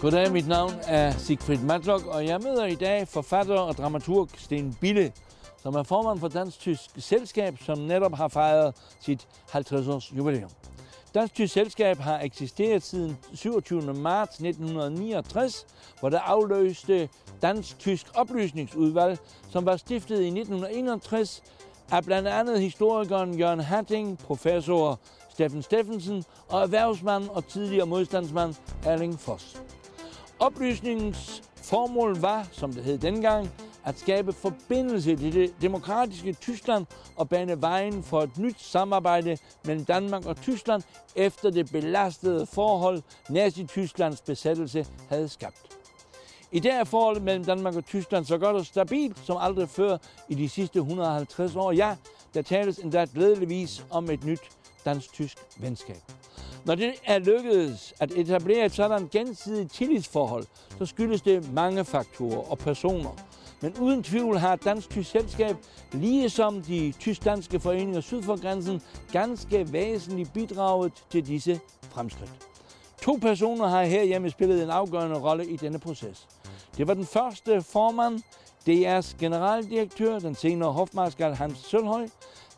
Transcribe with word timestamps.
Goddag, 0.00 0.32
mit 0.32 0.48
navn 0.48 0.72
er 0.86 1.12
Sigfrid 1.18 1.58
Matlock, 1.58 2.06
og 2.06 2.26
jeg 2.26 2.40
møder 2.40 2.64
i 2.64 2.74
dag 2.74 3.08
forfatter 3.08 3.58
og 3.58 3.76
dramaturg 3.76 4.28
Sten 4.36 4.76
Bille, 4.80 5.12
som 5.62 5.74
er 5.74 5.82
formand 5.82 6.20
for 6.20 6.28
Dansk 6.28 6.58
Tysk 6.58 6.90
Selskab, 6.98 7.58
som 7.62 7.78
netop 7.78 8.16
har 8.16 8.28
fejret 8.28 8.74
sit 9.00 9.28
50-års 9.48 10.12
jubilæum. 10.16 10.50
Dansk 11.14 11.34
Tysk 11.34 11.52
Selskab 11.52 11.98
har 11.98 12.20
eksisteret 12.20 12.82
siden 12.82 13.18
27. 13.34 13.82
marts 13.82 14.34
1969, 14.34 15.66
hvor 16.00 16.08
der 16.08 16.20
afløste 16.20 17.08
Dansk 17.42 17.78
Tysk 17.78 18.06
Oplysningsudvalg, 18.14 19.18
som 19.50 19.66
var 19.66 19.76
stiftet 19.76 20.20
i 20.20 20.26
1961 20.26 21.42
af 21.92 22.04
blandt 22.04 22.28
andet 22.28 22.60
historikeren 22.60 23.38
Jørgen 23.38 23.60
Hatting, 23.60 24.18
professor 24.18 25.00
Steffen 25.30 25.62
Steffensen 25.62 26.24
og 26.48 26.62
erhvervsmand 26.62 27.28
og 27.28 27.48
tidligere 27.48 27.86
modstandsmand 27.86 28.54
Erling 28.84 29.20
Foss. 29.20 29.56
Oplysningens 30.38 31.42
formål 31.56 32.18
var, 32.20 32.48
som 32.52 32.72
det 32.72 32.84
hed 32.84 32.98
dengang, 32.98 33.50
at 33.84 33.98
skabe 33.98 34.32
forbindelse 34.32 35.16
til 35.16 35.32
det 35.32 35.54
demokratiske 35.62 36.32
Tyskland 36.32 36.86
og 37.16 37.28
bane 37.28 37.60
vejen 37.60 38.02
for 38.02 38.22
et 38.22 38.38
nyt 38.38 38.60
samarbejde 38.60 39.38
mellem 39.64 39.84
Danmark 39.84 40.26
og 40.26 40.36
Tyskland 40.36 40.82
efter 41.16 41.50
det 41.50 41.72
belastede 41.72 42.46
forhold, 42.46 43.02
Nazi-Tysklands 43.28 44.20
besættelse 44.26 44.86
havde 45.08 45.28
skabt. 45.28 45.76
I 46.52 46.60
dag 46.60 46.72
er 46.80 46.84
forholdet 46.84 47.22
mellem 47.22 47.44
Danmark 47.44 47.76
og 47.76 47.84
Tyskland 47.84 48.24
så 48.24 48.38
godt 48.38 48.56
og 48.56 48.66
stabilt 48.66 49.18
som 49.24 49.36
aldrig 49.40 49.68
før 49.68 49.98
i 50.28 50.34
de 50.34 50.48
sidste 50.48 50.78
150 50.78 51.56
år. 51.56 51.72
Ja, 51.72 51.96
der 52.34 52.42
tales 52.42 52.78
endda 52.78 53.06
glædeligvis 53.14 53.84
om 53.90 54.10
et 54.10 54.24
nyt 54.24 54.42
dansk-tysk 54.86 55.38
venskab. 55.58 56.02
Når 56.64 56.74
det 56.74 56.94
er 57.04 57.18
lykkedes 57.18 57.94
at 58.00 58.12
etablere 58.12 58.66
et 58.66 58.72
sådan 58.72 59.08
gensidigt 59.12 59.72
tillidsforhold, 59.72 60.46
så 60.78 60.86
skyldes 60.86 61.22
det 61.22 61.52
mange 61.52 61.84
faktorer 61.84 62.50
og 62.50 62.58
personer. 62.58 63.10
Men 63.60 63.78
uden 63.80 64.02
tvivl 64.02 64.38
har 64.38 64.56
Dansk 64.56 64.90
Tysk 64.90 65.10
Selskab, 65.10 65.56
ligesom 65.92 66.62
de 66.62 66.92
tysk-danske 67.00 67.60
foreninger 67.60 68.00
syd 68.00 68.22
for 68.22 68.40
grænsen, 68.42 68.82
ganske 69.12 69.72
væsentligt 69.72 70.32
bidraget 70.32 70.92
til 71.10 71.26
disse 71.26 71.60
fremskridt. 71.82 72.32
To 73.02 73.18
personer 73.22 73.66
har 73.66 73.84
herhjemme 73.84 74.30
spillet 74.30 74.62
en 74.62 74.70
afgørende 74.70 75.20
rolle 75.20 75.46
i 75.46 75.56
denne 75.56 75.78
proces. 75.78 76.28
Det 76.76 76.88
var 76.88 76.94
den 76.94 77.06
første 77.06 77.62
formand, 77.62 78.22
DR's 78.68 79.16
generaldirektør, 79.18 80.18
den 80.18 80.34
senere 80.34 80.72
hofmarskal 80.72 81.34
Hans 81.34 81.58
Sølhøj, 81.58 82.08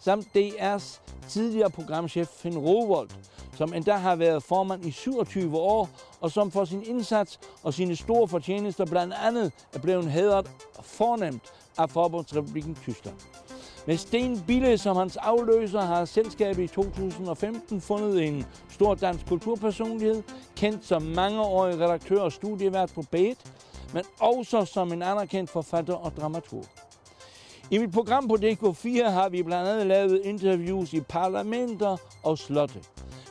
samt 0.00 0.26
DR's 0.36 1.00
tidligere 1.28 1.70
programchef 1.70 2.28
Finn 2.28 2.58
Rovold, 2.58 3.10
som 3.56 3.74
endda 3.74 3.92
har 3.92 4.16
været 4.16 4.42
formand 4.42 4.86
i 4.86 4.90
27 4.90 5.56
år, 5.58 5.88
og 6.20 6.30
som 6.30 6.50
for 6.50 6.64
sin 6.64 6.82
indsats 6.82 7.40
og 7.62 7.74
sine 7.74 7.96
store 7.96 8.28
fortjenester 8.28 8.86
blandt 8.86 9.14
andet 9.24 9.52
er 9.74 9.78
blevet 9.78 10.10
hædret 10.10 10.50
fornemt 10.82 11.42
af 11.78 11.90
Forbundsrepubliken 11.90 12.74
Tyskland. 12.74 13.16
Med 13.86 13.96
Sten 13.96 14.44
Bille 14.46 14.78
som 14.78 14.96
hans 14.96 15.16
afløser 15.16 15.80
har 15.80 16.04
selskabet 16.04 16.62
i 16.62 16.66
2015 16.66 17.80
fundet 17.80 18.26
en 18.26 18.46
stor 18.70 18.94
dansk 18.94 19.26
kulturpersonlighed, 19.26 20.22
kendt 20.56 20.86
som 20.86 21.02
mangeårig 21.02 21.80
redaktør 21.80 22.20
og 22.20 22.32
studievært 22.32 22.92
på 22.94 23.02
b 23.02 23.14
men 23.94 24.04
også 24.20 24.64
som 24.64 24.92
en 24.92 25.02
anerkendt 25.02 25.50
forfatter 25.50 25.94
og 25.94 26.12
dramaturg. 26.16 26.87
I 27.70 27.78
mit 27.78 27.92
program 27.92 28.28
på 28.28 28.34
DK4 28.34 29.08
har 29.08 29.28
vi 29.28 29.42
blandt 29.42 29.68
andet 29.68 29.86
lavet 29.86 30.20
interviews 30.24 30.92
i 30.92 31.00
parlamenter 31.00 31.96
og 32.22 32.38
slotte. 32.38 32.80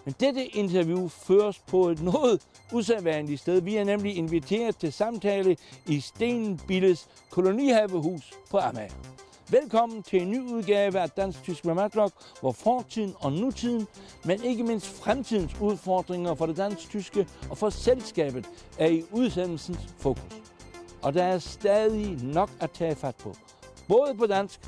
Men 0.06 0.16
dette 0.20 0.46
interview 0.46 1.08
føres 1.08 1.60
på 1.60 1.90
et 1.90 2.02
noget 2.02 2.42
usædvanligt 2.74 3.42
sted. 3.42 3.62
Vi 3.62 3.76
er 3.76 3.84
nemlig 3.84 4.18
inviteret 4.18 4.78
til 4.78 4.94
samtale 4.94 5.58
i 5.88 6.00
Stenbilles 6.00 7.08
kolonihavehus 7.30 8.34
på 8.52 8.58
Amager. 8.58 8.94
Velkommen 9.50 10.04
til 10.04 10.22
en 10.22 10.32
ny 10.32 10.40
udgave 10.40 11.00
af 11.00 11.10
Dansk 11.10 11.44
Tysk 11.44 11.66
med 11.66 12.10
hvor 12.40 12.52
fortiden 12.52 13.14
og 13.20 13.32
nutiden, 13.32 13.88
men 14.26 14.44
ikke 14.44 14.64
mindst 14.64 14.88
fremtidens 14.88 15.62
udfordringer 15.62 16.36
for 16.36 16.46
det 16.46 16.58
dansk-tyske 16.58 17.28
og 17.50 17.58
for 17.58 17.70
selskabet 17.70 18.46
er 18.78 18.88
i 18.88 19.04
udsendelsens 19.12 19.94
fokus. 19.98 20.42
Og 21.02 21.14
der 21.14 21.24
er 21.24 21.40
stadig 21.40 22.24
nok 22.24 22.50
at 22.60 22.72
tage 22.72 22.96
fat 22.96 23.16
på, 23.16 23.36
både 23.88 24.16
på 24.16 24.28
dansk 24.28 24.60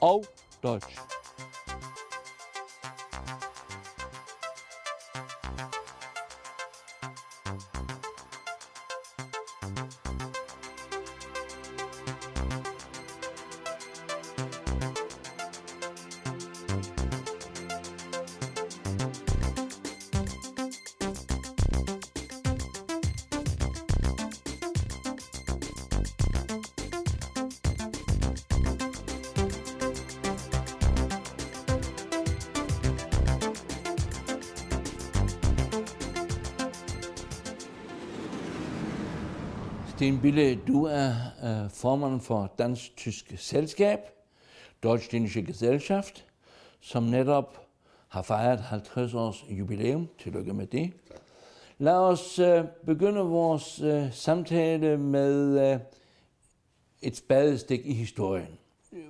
og 0.00 0.24
deutsch. 0.62 1.19
Sten 40.10 40.22
Bille, 40.22 40.54
du 40.66 40.84
er 40.84 41.12
uh, 41.42 41.70
formand 41.70 42.20
for 42.20 42.54
Dansk-Tysk 42.58 43.32
Selskab, 43.36 43.98
Deutsch-Dänische 44.82 45.40
Gesellschaft, 45.40 46.26
som 46.80 47.02
netop 47.02 47.66
har 48.08 48.22
fejret 48.22 48.60
50 48.60 49.14
års 49.14 49.44
jubilæum. 49.48 50.08
Tillykke 50.18 50.54
med 50.54 50.66
det. 50.66 50.92
Lad 51.78 51.94
os 51.94 52.38
uh, 52.38 52.64
begynde 52.86 53.20
vores 53.20 53.80
uh, 53.80 54.12
samtale 54.12 54.96
med 54.96 55.74
uh, 55.74 55.80
et 57.02 57.16
spadestik 57.16 57.86
i 57.86 57.92
historien. 57.92 58.58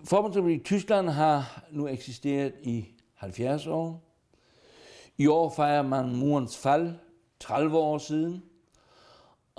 Forbundsrepublik 0.05 0.65
Tyskland 0.65 1.09
har 1.09 1.65
nu 1.71 1.89
eksisteret 1.89 2.53
i 2.63 2.85
70 3.15 3.67
år. 3.67 4.03
I 5.19 5.27
år 5.27 5.51
fejrer 5.57 5.83
man 5.83 6.17
murens 6.17 6.57
fald 6.57 6.93
30 7.39 7.79
år 7.79 7.99
siden. 7.99 8.43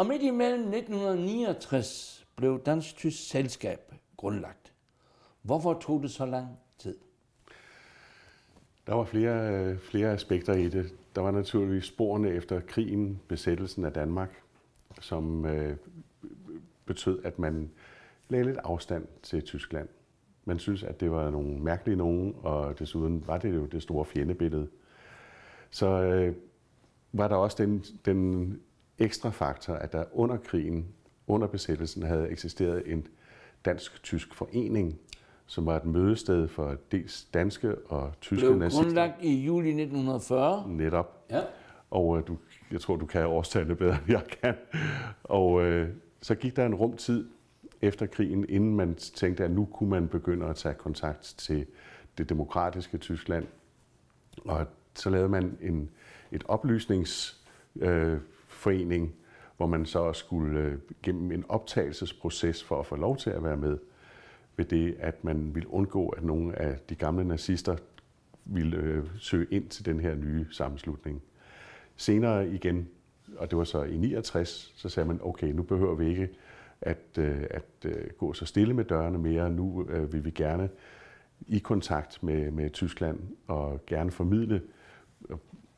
Og 0.02 0.08
midt 0.08 0.22
imellem 0.22 0.74
1969 0.74 2.28
blev 2.36 2.62
Dansk 2.66 2.96
Tysk 2.96 3.30
Selskab 3.30 3.94
grundlagt. 4.18 4.74
Hvorfor 5.42 5.74
tog 5.74 6.04
det 6.04 6.12
så 6.12 6.26
lang 6.26 6.48
tid? 6.78 6.98
Der 8.88 8.94
var 8.94 9.04
flere, 9.04 9.54
øh, 9.54 9.78
flere 9.80 10.12
aspekter 10.12 10.54
i 10.54 10.70
det. 10.70 10.94
Der 11.16 11.22
var 11.22 11.32
naturligvis 11.32 11.86
sporene 11.86 12.30
efter 12.30 12.60
krigen, 12.60 13.20
besættelsen 13.28 13.86
af 13.86 13.94
Danmark, 13.94 14.42
som 15.02 15.46
øh, 15.46 15.78
betød, 16.86 17.20
at 17.24 17.40
man 17.40 17.72
lagde 18.30 18.46
lidt 18.46 18.58
afstand 18.58 19.08
til 19.24 19.42
Tyskland. 19.42 19.88
Man 20.46 20.60
synes, 20.60 20.84
at 20.84 21.00
det 21.00 21.12
var 21.12 21.30
nogle 21.30 21.60
mærkelige 21.60 21.98
nogen, 21.98 22.36
og 22.44 22.80
desuden 22.80 23.28
var 23.28 23.38
det 23.38 23.56
jo 23.56 23.66
det 23.66 23.84
store 23.84 24.06
fjendebillede. 24.06 24.68
Så 25.70 25.88
øh, 25.88 26.36
var 27.12 27.28
der 27.28 27.36
også 27.36 27.64
den, 27.64 27.84
den 28.06 28.60
ekstra 29.02 29.30
faktor, 29.30 29.74
at 29.74 29.92
der 29.92 30.04
under 30.12 30.38
krigen, 30.38 30.88
under 31.28 31.48
besættelsen, 31.48 32.04
havde 32.04 32.30
eksisteret 32.30 32.84
en 32.86 33.08
dansk-tysk 33.66 34.34
forening, 34.34 35.00
som 35.46 35.66
var 35.66 35.76
et 35.76 35.86
mødested 35.86 36.48
for 36.48 36.78
dels 36.92 37.28
danske 37.34 37.76
og 37.78 38.12
tyske 38.22 38.46
Blev 38.46 38.58
nazister. 38.58 38.84
grundlagt 38.84 39.24
i 39.24 39.46
juli 39.46 39.68
1940. 39.70 40.66
Netop. 40.68 41.26
Ja. 41.32 41.42
Og 41.92 42.18
øh, 42.18 42.28
du, 42.28 42.38
jeg 42.72 42.82
tror, 42.82 42.96
du 42.96 43.06
kan 43.06 43.26
årstallet 43.26 43.78
bedre, 43.78 43.94
end 43.94 44.12
jeg 44.12 44.24
kan. 44.42 44.56
Og 45.24 45.62
øh, 45.64 45.90
så 46.22 46.36
gik 46.36 46.56
der 46.56 46.66
en 46.66 46.76
rum 46.76 46.98
tid 46.98 47.30
efter 47.82 48.06
krigen, 48.06 48.46
inden 48.50 48.76
man 48.76 48.96
tænkte, 48.96 49.44
at 49.44 49.52
nu 49.52 49.66
kunne 49.66 49.90
man 49.90 50.08
begynde 50.08 50.46
at 50.46 50.56
tage 50.56 50.76
kontakt 50.76 51.36
til 51.38 51.66
det 52.18 52.30
demokratiske 52.30 52.98
Tyskland. 52.98 53.46
Og 54.46 54.66
så 54.96 55.10
lavede 55.10 55.30
man 55.30 55.58
en, 55.62 55.90
et 56.32 56.44
oplysnings 56.48 57.42
øh, 57.76 58.18
forening, 58.62 59.16
hvor 59.58 59.68
man 59.68 59.86
så 59.86 60.14
skulle 60.14 60.60
øh, 60.60 60.78
gennem 61.04 61.32
en 61.32 61.46
optagelsesproces 61.50 62.64
for 62.64 62.80
at 62.80 62.86
få 62.86 62.96
lov 62.96 63.18
til 63.18 63.30
at 63.30 63.44
være 63.44 63.58
med, 63.58 63.78
ved 64.58 64.66
det, 64.66 64.96
at 65.00 65.24
man 65.24 65.56
ville 65.56 65.74
undgå, 65.74 66.10
at 66.10 66.24
nogle 66.24 66.60
af 66.60 66.80
de 66.90 66.96
gamle 66.96 67.24
nazister 67.24 67.76
ville 68.46 68.78
øh, 68.78 69.04
søge 69.18 69.48
ind 69.52 69.70
til 69.70 69.86
den 69.86 70.00
her 70.00 70.16
nye 70.16 70.46
sammenslutning. 70.52 71.22
Senere 71.96 72.50
igen, 72.50 72.88
og 73.38 73.50
det 73.50 73.58
var 73.58 73.64
så 73.64 73.84
i 73.84 73.98
69, 73.98 74.74
så 74.76 74.90
sagde 74.90 75.08
man, 75.08 75.20
okay, 75.24 75.48
nu 75.48 75.64
behøver 75.64 75.96
vi 75.96 76.08
ikke 76.08 76.30
at, 76.82 77.18
øh, 77.18 77.44
at 77.50 77.86
øh, 77.86 78.10
gå 78.18 78.34
så 78.34 78.46
stille 78.46 78.74
med 78.74 78.86
dørene 78.86 79.18
mere. 79.18 79.50
Nu 79.50 79.86
øh, 79.90 80.14
vil 80.14 80.26
vi 80.26 80.32
gerne 80.32 80.70
i 81.48 81.60
kontakt 81.60 82.24
med, 82.24 82.52
med 82.52 82.70
Tyskland 82.70 83.20
og 83.48 83.86
gerne 83.88 84.12
formidle 84.12 84.62
øh, 85.30 85.38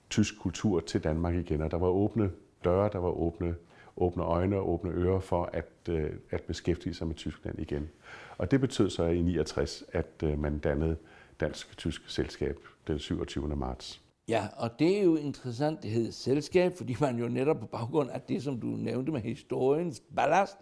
tysk 0.10 0.40
kultur 0.40 0.80
til 0.80 1.04
Danmark 1.04 1.36
igen. 1.36 1.62
Og 1.62 1.72
der 1.72 1.78
var 1.78 1.88
åbne 1.88 2.32
døre, 2.64 2.90
der 2.94 3.00
var 3.00 3.10
åbne 3.10 3.56
åbne 3.98 4.24
øjne 4.24 4.58
og 4.58 4.70
åbne 4.70 4.92
ører 4.92 5.20
for 5.20 5.50
at, 5.54 5.72
øh, 5.90 6.10
at 6.32 6.42
beskæftige 6.42 6.94
sig 6.94 7.08
med 7.08 7.16
Tyskland 7.16 7.60
igen. 7.60 7.90
Og 8.38 8.52
det 8.52 8.62
betød 8.62 8.90
så 8.90 9.04
i 9.04 9.22
69, 9.22 9.84
at 9.92 10.24
øh, 10.24 10.40
man 10.40 10.60
dannede 10.60 10.98
Dansk-Tysk 11.40 12.10
Selskab 12.10 12.60
den 12.88 13.00
27. 13.00 13.56
marts. 13.56 14.02
Ja, 14.28 14.48
og 14.58 14.80
det 14.80 14.98
er 14.98 15.04
jo 15.04 15.16
interessant, 15.16 15.84
det 15.84 15.92
hedder 15.92 16.12
selskab, 16.12 16.78
fordi 16.78 16.96
man 17.00 17.18
jo 17.20 17.28
netop 17.28 17.60
på 17.60 17.66
baggrund 17.66 18.10
af 18.10 18.22
det, 18.22 18.44
som 18.44 18.60
du 18.60 18.68
nævnte 18.68 19.12
med 19.12 19.22
historiens 19.22 20.04
ballast, 20.16 20.58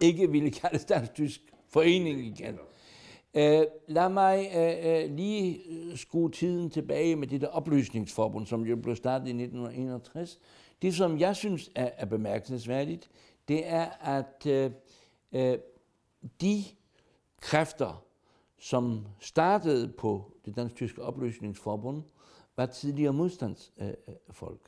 ikke 0.00 0.30
ville 0.30 0.50
kalde 0.50 0.78
dansk-tysk 0.88 1.40
forening 1.68 2.20
igen. 2.20 2.58
Uh, 3.34 3.64
lad 3.88 4.08
mig 4.08 4.50
uh, 4.56 5.10
uh, 5.10 5.16
lige 5.16 5.60
skrue 5.96 6.30
tiden 6.30 6.70
tilbage 6.70 7.16
med 7.16 7.26
det 7.26 7.40
der 7.40 7.46
oplysningsforbund, 7.46 8.46
som 8.46 8.62
jo 8.62 8.76
blev 8.76 8.96
startet 8.96 9.26
i 9.26 9.30
1961. 9.30 10.40
Det, 10.84 10.94
som 10.94 11.18
jeg 11.18 11.36
synes 11.36 11.70
er, 11.74 11.90
er 11.96 12.04
bemærkelsesværdigt, 12.04 13.10
det 13.48 13.66
er, 13.66 13.84
at 14.00 14.46
øh, 14.46 14.70
øh, 15.32 15.58
de 16.40 16.64
kræfter, 17.40 18.04
som 18.58 19.06
startede 19.20 19.88
på 19.88 20.32
det 20.44 20.56
dansk-tyske 20.56 21.02
oplysningsforbund, 21.02 22.02
var 22.56 22.66
tidligere 22.66 23.12
modstandsfolk. 23.12 24.60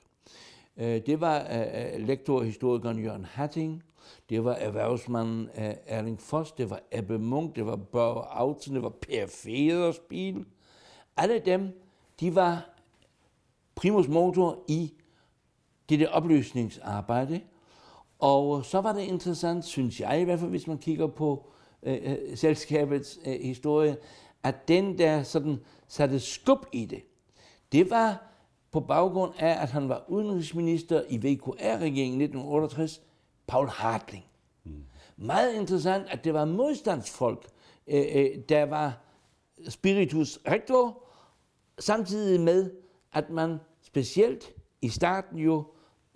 Øh, 0.76 0.94
øh 0.94 1.06
det 1.06 1.20
var 1.20 1.40
øh, 1.40 1.94
øh, 2.00 2.06
lektorhistorikeren 2.06 2.98
Jørgen 2.98 3.24
Hatting, 3.24 3.82
det 4.30 4.44
var 4.44 4.52
erhvervsmanden 4.52 5.48
øh, 5.58 5.74
Erling 5.86 6.20
Foss, 6.20 6.52
det 6.52 6.70
var 6.70 6.80
Ebbe 6.92 7.18
Munk, 7.18 7.56
det 7.56 7.66
var 7.66 7.76
Børge 7.76 8.22
Autzen, 8.22 8.74
det 8.74 8.82
var 8.82 8.92
Per 9.02 9.26
Federspil. 9.26 10.44
Alle 11.16 11.38
dem, 11.38 11.80
de 12.20 12.34
var 12.34 12.70
primus 13.74 14.08
motor 14.08 14.64
i 14.68 14.94
det 15.88 16.00
der 16.00 16.08
opløsningsarbejde. 16.08 17.40
Og 18.18 18.64
så 18.64 18.80
var 18.80 18.92
det 18.92 19.02
interessant, 19.02 19.64
synes 19.64 20.00
jeg 20.00 20.20
i 20.20 20.24
hvert 20.24 20.38
fald, 20.38 20.50
hvis 20.50 20.66
man 20.66 20.78
kigger 20.78 21.06
på 21.06 21.46
øh, 21.82 22.16
selskabets 22.34 23.18
øh, 23.26 23.40
historie, 23.42 23.96
at 24.42 24.68
den 24.68 24.98
der 24.98 25.22
sådan 25.22 25.60
satte 25.88 26.20
skub 26.20 26.66
i 26.72 26.84
det, 26.84 27.02
det 27.72 27.90
var 27.90 28.32
på 28.72 28.80
baggrund 28.80 29.32
af, 29.38 29.62
at 29.62 29.70
han 29.70 29.88
var 29.88 30.04
udenrigsminister 30.08 31.02
i 31.08 31.16
VKR-regeringen 31.16 32.20
1968, 32.20 33.02
Paul 33.46 33.68
Hartling. 33.68 34.24
Mm. 34.64 34.84
Meget 35.16 35.54
interessant, 35.54 36.06
at 36.08 36.24
det 36.24 36.34
var 36.34 36.44
modstandsfolk, 36.44 37.46
øh, 37.86 38.04
øh, 38.14 38.30
der 38.48 38.64
var 38.64 38.98
spiritus 39.68 40.38
rector, 40.48 41.02
samtidig 41.78 42.40
med, 42.40 42.70
at 43.12 43.30
man 43.30 43.58
specielt 43.82 44.52
i 44.82 44.88
starten 44.88 45.38
jo 45.38 45.64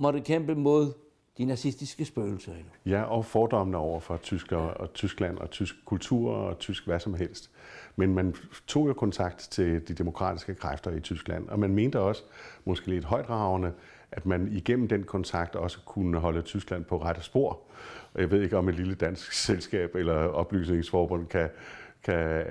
måtte 0.00 0.20
kæmpe 0.20 0.55
mod 0.55 0.93
de 1.38 1.44
nazistiske 1.44 2.05
spøgelser. 2.05 2.52
Ja, 2.87 3.02
og 3.02 3.25
fordommene 3.25 3.79
over 3.79 4.00
for 4.00 4.17
tysker 4.17 4.56
og 4.56 4.93
Tyskland 4.93 5.38
og 5.38 5.50
tysk 5.50 5.75
kultur 5.85 6.32
og 6.32 6.58
tysk 6.58 6.87
hvad 6.87 7.00
som 7.00 7.14
helst. 7.14 7.50
Men 7.97 8.14
man 8.14 8.35
tog 8.67 8.88
jo 8.88 8.93
kontakt 8.93 9.38
til 9.38 9.88
de 9.88 9.94
demokratiske 9.94 10.55
kræfter 10.55 10.91
i 10.91 11.00
Tyskland, 11.00 11.49
og 11.49 11.58
man 11.58 11.75
mente 11.75 12.00
også, 12.00 12.23
måske 12.64 12.91
lidt 12.91 13.05
højdragende, 13.05 13.73
at 14.12 14.26
man 14.26 14.49
igennem 14.52 14.88
den 14.88 15.05
kontakt 15.05 15.56
også 15.56 15.79
kunne 15.87 16.19
holde 16.19 16.43
Tyskland 16.43 16.85
på 16.85 17.02
rette 17.02 17.23
spor. 17.23 17.61
Og 18.14 18.20
jeg 18.20 18.31
ved 18.31 18.43
ikke, 18.43 18.58
om 18.58 18.69
et 18.69 18.75
lille 18.75 18.94
dansk 18.94 19.32
selskab 19.47 19.94
eller 19.94 20.14
oplysningsforbund 20.14 21.26
kan, 21.26 21.49
kan 22.05 22.44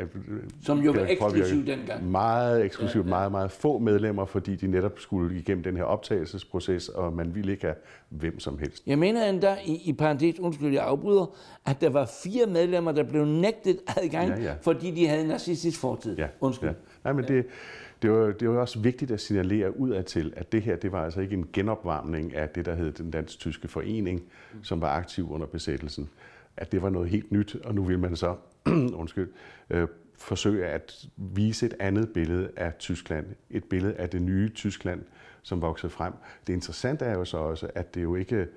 Som 0.62 0.80
jo 0.80 0.92
var 0.92 1.06
eksklusivt 1.10 1.68
dengang. 1.68 2.12
Meget 2.12 2.66
eksklusivt, 2.66 3.06
ja, 3.06 3.10
ja. 3.10 3.16
meget, 3.16 3.32
meget 3.32 3.52
få 3.52 3.80
medlemmer, 3.80 4.26
fordi 4.26 4.56
de 4.56 4.68
netop 4.68 5.00
skulle 5.00 5.40
igennem 5.40 5.64
den 5.64 5.78
her 5.78 5.84
optagelsesproces, 5.84 6.90
og 6.90 7.14
man 7.14 7.36
ville 7.36 7.52
ikke 7.52 7.64
have 7.64 7.76
hvem 8.10 8.40
som 8.40 8.60
helst. 8.60 8.84
Jeg 8.88 9.00
mener 9.00 9.30
endda, 9.30 9.58
i, 9.66 9.82
i 9.86 9.94
parentes, 9.94 10.40
undskyld, 10.40 10.74
jeg 10.74 10.84
afbryder, 10.84 11.36
at 11.66 11.82
der 11.82 11.90
var 11.90 12.10
fire 12.24 12.46
medlemmer, 12.46 12.92
der 12.92 13.04
blev 13.04 13.26
nægtet 13.26 13.80
adgang, 13.98 14.30
ja, 14.30 14.44
ja. 14.44 14.54
fordi 14.62 14.92
de 14.92 15.08
havde 15.08 15.22
en 15.22 15.28
nazistisk 15.28 15.80
fortid. 15.80 16.18
Ja, 16.18 16.28
undskyld. 16.40 16.70
Ja. 16.70 16.76
Nej, 17.04 17.14
men 17.14 17.28
det, 17.28 17.46
det 18.02 18.12
var, 18.12 18.32
det 18.32 18.50
var 18.50 18.60
også 18.60 18.80
vigtigt 18.80 19.12
at 19.12 19.22
signalere 19.22 19.80
ud 19.80 19.90
af 19.90 20.06
til, 20.06 20.34
at 20.36 20.52
det 20.52 20.62
her, 20.62 20.76
det 20.76 20.92
var 20.92 21.06
altså 21.06 21.22
ikke 21.22 21.36
en 21.36 21.46
genopvarmning 21.54 22.36
af 22.36 22.50
det, 22.50 22.66
der 22.66 22.76
hed 22.76 22.92
den 22.92 23.12
dansk-tyske 23.12 23.68
forening, 23.68 24.24
som 24.64 24.82
var 24.82 24.90
aktiv 24.90 25.32
under 25.32 25.48
besættelsen. 25.48 26.10
At 26.58 26.72
det 26.72 26.82
var 26.82 26.90
noget 26.90 27.10
helt 27.10 27.32
nyt, 27.32 27.56
og 27.64 27.76
nu 27.76 27.84
vil 27.84 28.00
man 28.00 28.16
så 28.16 28.36
undskyld, 29.02 29.30
øh, 29.70 29.88
forsøge 30.18 30.66
at 30.66 31.06
vise 31.18 31.66
et 31.66 31.74
andet 31.80 32.14
billede 32.14 32.52
af 32.56 32.74
Tyskland. 32.80 33.26
Et 33.50 33.64
billede 33.64 33.96
af 33.96 34.10
det 34.10 34.22
nye 34.22 34.50
Tyskland, 34.50 35.02
som 35.42 35.62
voksede 35.62 35.92
frem. 35.92 36.14
Det 36.48 36.54
interessante 36.54 37.06
er 37.06 37.14
jo 37.18 37.26
så 37.26 37.38
også, 37.38 37.70
at 37.76 37.96
det 37.96 38.04
jo 38.04 38.16
ikke 38.16 38.48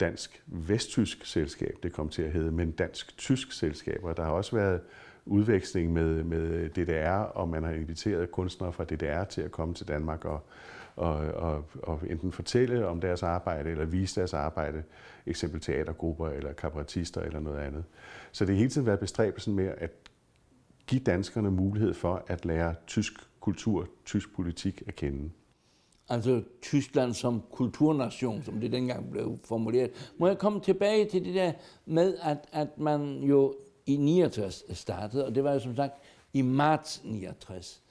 dansk-vesttysk 0.00 1.26
selskab, 1.26 1.76
det 1.82 1.92
kom 1.92 2.08
til 2.08 2.22
at 2.22 2.32
hedde, 2.32 2.50
men 2.50 2.70
dansk-tysk 2.70 3.52
selskab. 3.52 4.00
Og 4.02 4.16
der 4.16 4.24
har 4.24 4.30
også 4.30 4.56
været 4.56 4.80
udveksling 5.26 5.92
med, 5.92 6.22
med 6.22 6.68
DDR, 6.68 7.10
og 7.10 7.48
man 7.48 7.64
har 7.64 7.72
inviteret 7.72 8.30
kunstnere 8.30 8.72
fra 8.72 8.84
DDR 8.84 9.24
til 9.24 9.42
at 9.42 9.50
komme 9.50 9.74
til 9.74 9.88
Danmark 9.88 10.24
og, 10.24 10.46
og, 11.00 11.16
og, 11.16 11.64
og 11.82 12.00
enten 12.10 12.32
fortælle 12.32 12.86
om 12.86 13.00
deres 13.00 13.22
arbejde 13.22 13.70
eller 13.70 13.84
vise 13.84 14.20
deres 14.20 14.34
arbejde, 14.34 14.82
eksempel 15.26 15.60
teatergrupper 15.60 16.28
eller 16.28 16.52
kabaretister 16.52 17.20
eller 17.20 17.40
noget 17.40 17.58
andet. 17.58 17.84
Så 18.32 18.44
det 18.44 18.54
har 18.54 18.58
hele 18.58 18.70
tiden 18.70 18.86
været 18.86 19.00
bestræbelsen 19.00 19.54
med 19.54 19.72
at 19.78 19.90
give 20.86 21.00
danskerne 21.00 21.50
mulighed 21.50 21.94
for 21.94 22.24
at 22.26 22.44
lære 22.44 22.74
tysk 22.86 23.12
kultur, 23.40 23.88
tysk 24.04 24.34
politik 24.36 24.82
at 24.86 24.94
kende. 24.94 25.30
Altså 26.08 26.42
Tyskland 26.62 27.14
som 27.14 27.42
kulturnation, 27.50 28.42
som 28.42 28.60
det 28.60 28.72
dengang 28.72 29.10
blev 29.10 29.38
formuleret. 29.44 30.12
Må 30.18 30.26
jeg 30.26 30.38
komme 30.38 30.60
tilbage 30.60 31.08
til 31.08 31.24
det 31.24 31.34
der 31.34 31.52
med, 31.86 32.14
at, 32.22 32.38
at 32.52 32.78
man 32.78 33.22
jo 33.22 33.54
i 33.86 33.96
69 33.96 34.64
startede, 34.72 35.26
og 35.26 35.34
det 35.34 35.44
var 35.44 35.52
jo 35.52 35.58
som 35.58 35.76
sagt 35.76 35.94
i 36.32 36.42
marts 36.42 37.02
69. 37.04 37.82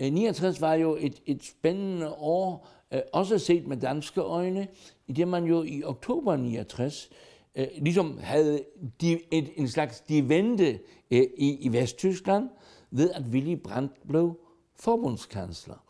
69 0.00 0.60
var 0.60 0.74
jo 0.74 0.96
et, 1.00 1.22
et 1.26 1.44
spændende 1.44 2.10
år, 2.10 2.68
øh, 2.92 3.00
også 3.12 3.38
set 3.38 3.66
med 3.66 3.76
danske 3.76 4.20
øjne, 4.20 4.68
i 5.06 5.12
det 5.12 5.28
man 5.28 5.44
jo 5.44 5.62
i 5.62 5.84
oktober 5.84 6.36
69 6.36 7.10
øh, 7.54 7.66
ligesom 7.78 8.18
havde 8.22 8.64
de, 9.00 9.20
et, 9.30 9.50
en 9.56 9.68
slags 9.68 10.00
de 10.00 10.28
vente 10.28 10.78
øh, 11.10 11.22
i, 11.36 11.56
i 11.60 11.72
Vesttyskland, 11.72 12.48
ved 12.90 13.10
at 13.10 13.22
Willy 13.30 13.56
Brandt 13.64 13.92
blev 14.08 14.38
forbundskansler. 14.80 15.84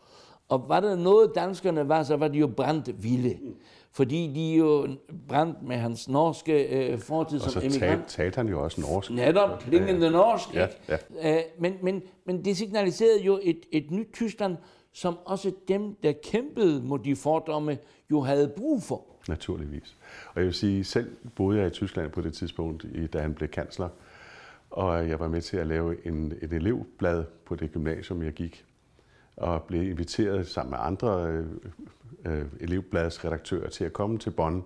Og 0.49 0.69
var 0.69 0.79
der 0.79 0.95
noget 0.95 1.31
danskerne 1.35 1.87
var, 1.87 2.03
så 2.03 2.15
var 2.15 2.27
de 2.27 2.37
jo 2.37 2.47
Brandt 2.47 3.03
vilde. 3.03 3.37
Fordi 3.93 4.31
de 4.35 4.57
jo 4.57 4.87
Brandt 5.27 5.63
med 5.63 5.75
hans 5.75 6.09
norske 6.09 6.91
øh, 6.91 6.99
fortid 6.99 7.39
som 7.39 7.61
emigrant. 7.61 8.03
Og 8.03 8.09
så 8.09 8.15
talte 8.15 8.35
han 8.35 8.47
jo 8.47 8.63
også 8.63 8.81
norsk. 8.81 9.11
Netop, 9.11 9.59
klingende 9.59 10.05
ja. 10.05 10.11
norsk. 10.11 10.53
Ja, 10.53 10.67
ja. 10.89 10.97
Øh, 11.23 11.41
men, 11.59 11.73
men, 11.81 12.01
men 12.25 12.45
det 12.45 12.57
signaliserede 12.57 13.21
jo 13.21 13.39
et, 13.43 13.59
et 13.71 13.91
nyt 13.91 14.07
Tyskland, 14.13 14.57
som 14.93 15.17
også 15.25 15.51
dem, 15.67 15.95
der 16.03 16.13
kæmpede 16.23 16.83
mod 16.83 16.99
de 16.99 17.15
fordomme, 17.15 17.77
jo 18.11 18.21
havde 18.21 18.53
brug 18.57 18.83
for. 18.83 19.05
Naturligvis. 19.29 19.95
Og 20.33 20.41
jeg 20.41 20.45
vil 20.45 20.53
sige, 20.53 20.83
selv 20.83 21.15
boede 21.35 21.59
jeg 21.59 21.67
i 21.67 21.69
Tyskland 21.69 22.11
på 22.11 22.21
det 22.21 22.33
tidspunkt, 22.33 22.85
da 23.13 23.19
han 23.19 23.33
blev 23.33 23.49
kansler, 23.49 23.89
og 24.69 25.09
jeg 25.09 25.19
var 25.19 25.27
med 25.27 25.41
til 25.41 25.57
at 25.57 25.67
lave 25.67 26.07
en, 26.07 26.33
et 26.41 26.53
elevblad 26.53 27.23
på 27.45 27.55
det 27.55 27.71
gymnasium, 27.71 28.23
jeg 28.23 28.33
gik, 28.33 28.65
og 29.37 29.63
blev 29.63 29.83
inviteret 29.89 30.47
sammen 30.47 30.71
med 30.71 30.79
andre 30.81 31.27
øh, 31.27 31.45
øh, 32.25 32.45
elevbladsredaktører 32.59 33.69
til 33.69 33.83
at 33.83 33.93
komme 33.93 34.17
til 34.17 34.31
Bonn 34.31 34.63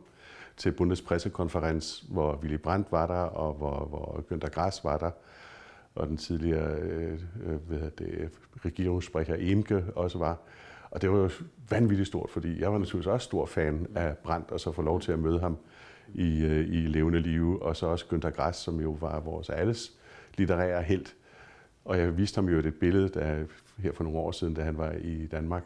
til 0.57 0.71
Bundespressekonferenz, 0.71 1.99
hvor 1.99 2.35
Willy 2.35 2.57
Brandt 2.57 2.91
var 2.91 3.07
der, 3.07 3.21
og 3.21 3.53
hvor, 3.53 3.85
hvor 3.85 4.23
Günther 4.31 4.49
Grass 4.49 4.83
var 4.83 4.97
der, 4.97 5.11
og 5.95 6.07
den 6.07 6.17
tidligere 6.17 6.79
øh, 6.79 7.19
øh 7.45 7.67
hvad 7.67 7.91
det, 7.97 8.29
regeringssprecher 8.65 9.35
Emke 9.39 9.83
også 9.95 10.17
var. 10.17 10.37
Og 10.91 11.01
det 11.01 11.11
var 11.11 11.17
jo 11.17 11.29
vanvittigt 11.69 12.07
stort, 12.07 12.29
fordi 12.29 12.61
jeg 12.61 12.71
var 12.71 12.77
naturligvis 12.77 13.07
også 13.07 13.25
stor 13.25 13.45
fan 13.45 13.87
af 13.95 14.17
Brandt, 14.17 14.51
og 14.51 14.59
så 14.59 14.71
få 14.71 14.81
lov 14.81 15.01
til 15.01 15.11
at 15.11 15.19
møde 15.19 15.39
ham 15.39 15.57
i, 16.13 16.45
øh, 16.45 16.67
i 16.67 16.87
levende 16.87 17.19
live, 17.19 17.63
og 17.63 17.75
så 17.75 17.85
også 17.85 18.05
Günther 18.05 18.29
Grass, 18.29 18.59
som 18.59 18.79
jo 18.79 18.91
var 18.91 19.19
vores 19.19 19.49
alles 19.49 19.91
litterære 20.37 20.81
held. 20.81 21.05
Og 21.85 21.97
jeg 21.97 22.17
viste 22.17 22.37
ham 22.37 22.49
jo 22.49 22.59
et 22.59 22.75
billede, 22.75 23.09
der, 23.09 23.43
her 23.77 23.91
for 23.93 24.03
nogle 24.03 24.19
år 24.19 24.31
siden, 24.31 24.53
da 24.53 24.61
han 24.61 24.77
var 24.77 24.91
i 24.91 25.27
Danmark, 25.27 25.63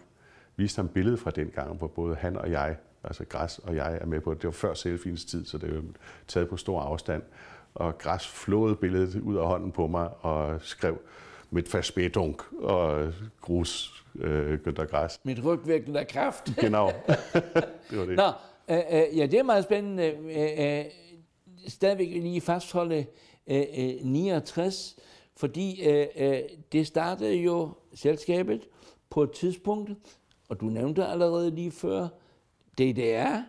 viste 0.55 0.79
ham 0.79 0.87
billedet 0.87 1.19
fra 1.19 1.31
den 1.31 1.47
gang, 1.55 1.77
hvor 1.77 1.87
både 1.87 2.15
han 2.15 2.37
og 2.37 2.51
jeg, 2.51 2.75
altså 3.03 3.25
Græs 3.25 3.59
og 3.59 3.75
jeg 3.75 3.97
er 4.01 4.05
med 4.05 4.21
på 4.21 4.33
det. 4.33 4.41
Det 4.41 4.47
var 4.47 4.51
før 4.51 4.73
selfies 4.73 5.25
tid, 5.25 5.45
så 5.45 5.57
det 5.57 5.75
var 5.75 5.81
taget 6.27 6.49
på 6.49 6.57
stor 6.57 6.81
afstand. 6.81 7.23
Og 7.75 7.97
Græs 7.97 8.27
flåede 8.27 8.75
billedet 8.75 9.21
ud 9.21 9.35
af 9.35 9.47
hånden 9.47 9.71
på 9.71 9.87
mig 9.87 10.09
og 10.21 10.61
skrev, 10.61 10.97
mit 11.51 11.75
Verspätung 11.75 12.63
og 12.63 13.13
grus 13.41 14.03
øh, 14.15 14.59
Günther 14.67 14.85
Græs. 14.85 15.19
Mit 15.23 15.45
rygvirkende 15.45 16.05
kraft. 16.05 16.51
genau. 16.61 16.91
det 17.89 17.99
var 17.99 18.05
det. 18.05 18.15
Nå, 18.15 18.27
øh, 18.69 18.77
øh, 18.77 19.17
ja, 19.17 19.25
det 19.25 19.39
er 19.39 19.43
meget 19.43 19.63
spændende. 19.63 20.11
Øh, 20.13 20.79
øh, 20.79 20.85
stadigvæk 21.67 22.07
lige 22.07 22.41
fastholde 22.41 23.05
øh, 23.47 23.63
øh, 23.77 23.93
69, 24.03 24.95
fordi 25.39 25.89
øh, 25.89 26.07
øh, 26.15 26.39
det 26.71 26.87
startede 26.87 27.35
jo 27.35 27.69
selskabet 27.93 28.67
på 29.09 29.23
et 29.23 29.31
tidspunkt, 29.31 29.91
og 30.49 30.59
du 30.59 30.65
nævnte 30.65 31.05
allerede 31.05 31.51
lige 31.55 31.71
før, 31.71 32.07
DDR. 32.77 33.41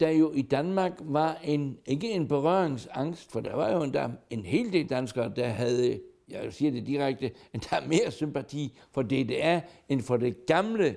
der 0.00 0.10
jo 0.10 0.32
i 0.32 0.42
Danmark 0.42 0.92
var 1.00 1.38
en, 1.44 1.78
ikke 1.86 2.10
en 2.10 2.28
berøringsangst, 2.28 3.32
for 3.32 3.40
der 3.40 3.54
var 3.56 3.72
jo 3.72 3.82
endda 3.82 4.08
en 4.30 4.44
hel 4.44 4.72
del 4.72 4.90
danskere, 4.90 5.32
der 5.36 5.48
havde, 5.48 6.00
jeg 6.28 6.52
siger 6.52 6.70
det 6.70 6.86
direkte, 6.86 7.30
endda 7.54 7.80
mere 7.86 8.10
sympati 8.10 8.78
for 8.90 9.02
DDR 9.02 9.58
end 9.88 10.00
for 10.00 10.16
det 10.16 10.46
gamle, 10.46 10.96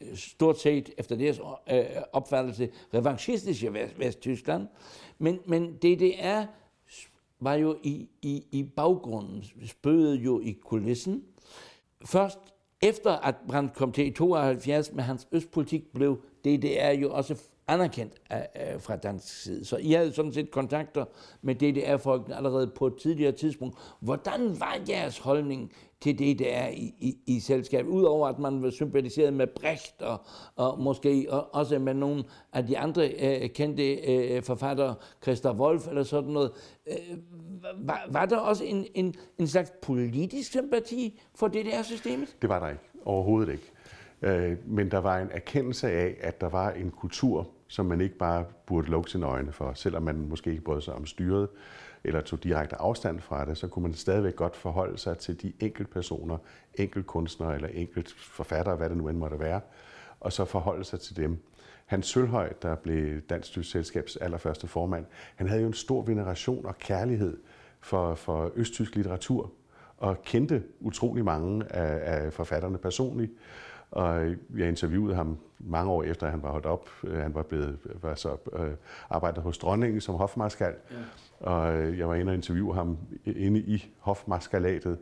øh, 0.00 0.16
stort 0.16 0.60
set 0.60 0.90
efter 0.98 1.16
deres 1.16 1.40
øh, 1.72 1.84
opfattelse, 2.12 2.68
revanchistiske 2.94 3.90
Vesttyskland. 3.96 4.68
Men, 5.18 5.38
men 5.46 5.72
DDR 5.72 6.44
var 7.44 7.54
jo 7.54 7.76
i, 7.82 8.08
i, 8.22 8.44
i 8.52 8.62
baggrunden, 8.62 9.44
spøgede 9.66 10.16
jo 10.16 10.40
i 10.40 10.58
kulissen. 10.64 11.22
Først 12.04 12.38
efter 12.82 13.10
at 13.10 13.34
Brandt 13.48 13.74
kom 13.74 13.92
til 13.92 14.06
i 14.06 14.10
72 14.10 14.92
med 14.92 15.04
hans 15.04 15.28
østpolitik, 15.32 15.92
blev 15.92 16.18
DDR 16.44 16.90
jo 16.90 17.12
også 17.12 17.36
anerkendt 17.68 18.12
af, 18.30 18.48
af, 18.54 18.82
fra 18.82 18.96
dansk 18.96 19.42
side. 19.42 19.64
Så 19.64 19.76
I 19.76 19.92
havde 19.92 20.12
sådan 20.12 20.32
set 20.32 20.50
kontakter 20.50 21.04
med 21.42 21.54
DDR-folkene 21.54 22.36
allerede 22.36 22.66
på 22.66 22.86
et 22.86 22.96
tidligere 22.96 23.32
tidspunkt. 23.32 23.78
Hvordan 24.00 24.60
var 24.60 24.78
jeres 24.88 25.18
holdning 25.18 25.72
til 26.04 26.18
DDR 26.18 26.68
i, 26.68 26.94
i, 27.00 27.18
i 27.26 27.40
selskabet? 27.40 27.90
Udover 27.90 28.28
at 28.28 28.38
man 28.38 28.62
var 28.62 28.70
sympatiseret 28.70 29.32
med 29.32 29.46
Brecht 29.46 30.02
og, 30.02 30.20
og 30.56 30.80
måske 30.80 31.26
også 31.52 31.78
med 31.78 31.94
nogle 31.94 32.24
af 32.52 32.66
de 32.66 32.78
andre 32.78 33.10
øh, 33.10 33.50
kendte 33.50 33.94
øh, 33.94 34.42
forfattere, 34.42 34.94
Christa 35.22 35.52
Wolf 35.52 35.88
eller 35.88 36.02
sådan 36.02 36.30
noget. 36.30 36.50
Øh, 36.86 37.18
var, 37.78 38.06
var 38.10 38.26
der 38.26 38.36
også 38.36 38.64
en, 38.64 38.86
en, 38.94 39.14
en 39.38 39.46
slags 39.46 39.72
politisk 39.82 40.50
sympati 40.50 41.20
for 41.34 41.48
DDR-systemet? 41.48 42.36
Det 42.42 42.48
var 42.48 42.60
der 42.60 42.68
ikke. 42.68 42.82
Overhovedet 43.04 43.52
ikke. 43.52 43.70
Øh, 44.22 44.56
men 44.66 44.90
der 44.90 44.98
var 44.98 45.18
en 45.18 45.28
erkendelse 45.32 45.90
af, 45.90 46.16
at 46.20 46.40
der 46.40 46.48
var 46.48 46.70
en 46.70 46.90
kultur, 46.90 47.48
som 47.68 47.86
man 47.86 48.00
ikke 48.00 48.18
bare 48.18 48.44
burde 48.66 48.90
lukke 48.90 49.10
sine 49.10 49.26
øjne 49.26 49.52
for. 49.52 49.72
Selvom 49.74 50.02
man 50.02 50.28
måske 50.28 50.50
ikke 50.50 50.62
brød 50.62 50.80
sig 50.80 50.94
om 50.94 51.06
styret, 51.06 51.48
eller 52.04 52.20
tog 52.20 52.44
direkte 52.44 52.76
afstand 52.76 53.20
fra 53.20 53.44
det, 53.44 53.58
så 53.58 53.68
kunne 53.68 53.82
man 53.82 53.94
stadigvæk 53.94 54.36
godt 54.36 54.56
forholde 54.56 54.98
sig 54.98 55.18
til 55.18 55.42
de 55.42 55.52
enkelte 55.60 55.92
personer, 55.92 56.38
enkelt 56.74 57.06
kunstnere 57.06 57.54
eller 57.54 57.68
enkelt 57.68 58.14
forfattere, 58.18 58.76
hvad 58.76 58.88
det 58.88 58.96
nu 58.96 59.08
end 59.08 59.18
måtte 59.18 59.38
være, 59.38 59.60
og 60.20 60.32
så 60.32 60.44
forholde 60.44 60.84
sig 60.84 61.00
til 61.00 61.16
dem. 61.16 61.38
Hans 61.86 62.06
Sølhøj, 62.06 62.52
der 62.62 62.74
blev 62.74 63.20
Dansk 63.20 63.70
Selskabs 63.70 64.16
allerførste 64.16 64.66
formand, 64.66 65.06
han 65.36 65.48
havde 65.48 65.60
jo 65.60 65.66
en 65.66 65.74
stor 65.74 66.02
veneration 66.02 66.66
og 66.66 66.78
kærlighed 66.78 67.36
for, 67.80 68.14
for 68.14 68.52
østtysk 68.54 68.96
litteratur, 68.96 69.52
og 69.96 70.22
kendte 70.22 70.62
utrolig 70.80 71.24
mange 71.24 71.72
af, 71.72 72.24
af 72.24 72.32
forfatterne 72.32 72.78
personligt. 72.78 73.32
Og 73.94 74.34
jeg 74.56 74.68
interviewede 74.68 75.14
ham 75.14 75.38
mange 75.58 75.90
år 75.90 76.02
efter, 76.02 76.26
at 76.26 76.32
han 76.32 76.42
var 76.42 76.50
holdt 76.50 76.66
op. 76.66 76.90
Øh, 77.04 77.18
han 77.18 77.34
var 77.34 77.42
blevet 77.42 77.78
var 78.02 78.14
så, 78.14 78.36
øh, 78.52 78.70
arbejdet 79.10 79.42
hos 79.42 79.58
dronningen 79.58 80.00
som 80.00 80.14
hofmarskal. 80.14 80.74
Ja. 80.90 80.96
Og 81.40 81.76
øh, 81.76 81.98
jeg 81.98 82.08
var 82.08 82.14
inde 82.14 82.30
og 82.30 82.34
interviewe 82.34 82.74
ham 82.74 82.98
inde 83.24 83.60
i 83.60 83.92
hofmarskalatet. 83.98 84.98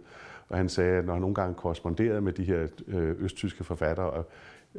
Og 0.49 0.57
han 0.57 0.69
sagde, 0.69 0.99
at 0.99 1.05
når 1.05 1.13
han 1.13 1.21
nogle 1.21 1.35
gange 1.35 1.55
korresponderede 1.55 2.21
med 2.21 2.33
de 2.33 2.45
her 2.45 2.69
øh, 2.89 3.17
østtyske 3.19 3.65
forfattere 3.65 4.11
og, 4.11 4.29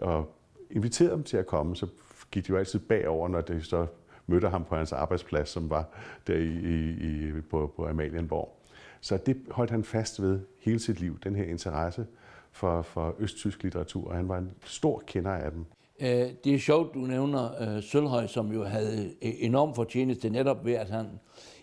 og 0.01 0.35
inviterede 0.71 1.13
dem 1.13 1.23
til 1.23 1.37
at 1.37 1.47
komme, 1.47 1.75
så 1.75 1.87
gik 2.31 2.47
de 2.47 2.49
jo 2.49 2.57
altid 2.57 2.79
bagover, 2.79 3.27
når 3.27 3.41
de 3.41 3.61
så 3.61 3.85
mødte 4.27 4.49
ham 4.49 4.63
på 4.63 4.75
hans 4.75 4.91
arbejdsplads, 4.91 5.49
som 5.49 5.69
var 5.69 5.85
der 6.27 6.35
i, 6.35 6.89
i, 6.89 7.31
på, 7.49 7.73
på 7.75 7.87
Amalienborg. 7.87 8.59
Så 9.01 9.17
det 9.17 9.37
holdt 9.51 9.71
han 9.71 9.83
fast 9.83 10.21
ved 10.21 10.39
hele 10.59 10.79
sit 10.79 10.99
liv, 10.99 11.19
den 11.23 11.35
her 11.35 11.43
interesse 11.43 12.05
for, 12.53 12.81
for 12.81 13.15
østtysk 13.19 13.63
litteratur, 13.63 14.07
og 14.07 14.15
han 14.15 14.27
var 14.27 14.37
en 14.37 14.51
stor 14.65 15.03
kender 15.07 15.31
af 15.31 15.51
dem. 15.51 15.65
Øh, 16.01 16.29
det 16.43 16.53
er 16.55 16.59
sjovt, 16.59 16.93
du 16.93 16.99
nævner 16.99 17.75
øh, 17.75 17.83
Sølhøj, 17.83 18.27
som 18.27 18.51
jo 18.51 18.63
havde 18.63 19.13
øh, 19.21 19.31
enorm 19.39 19.75
fortjeneste 19.75 20.29
netop 20.29 20.65
ved, 20.65 20.73
at 20.73 20.89
han 20.89 21.07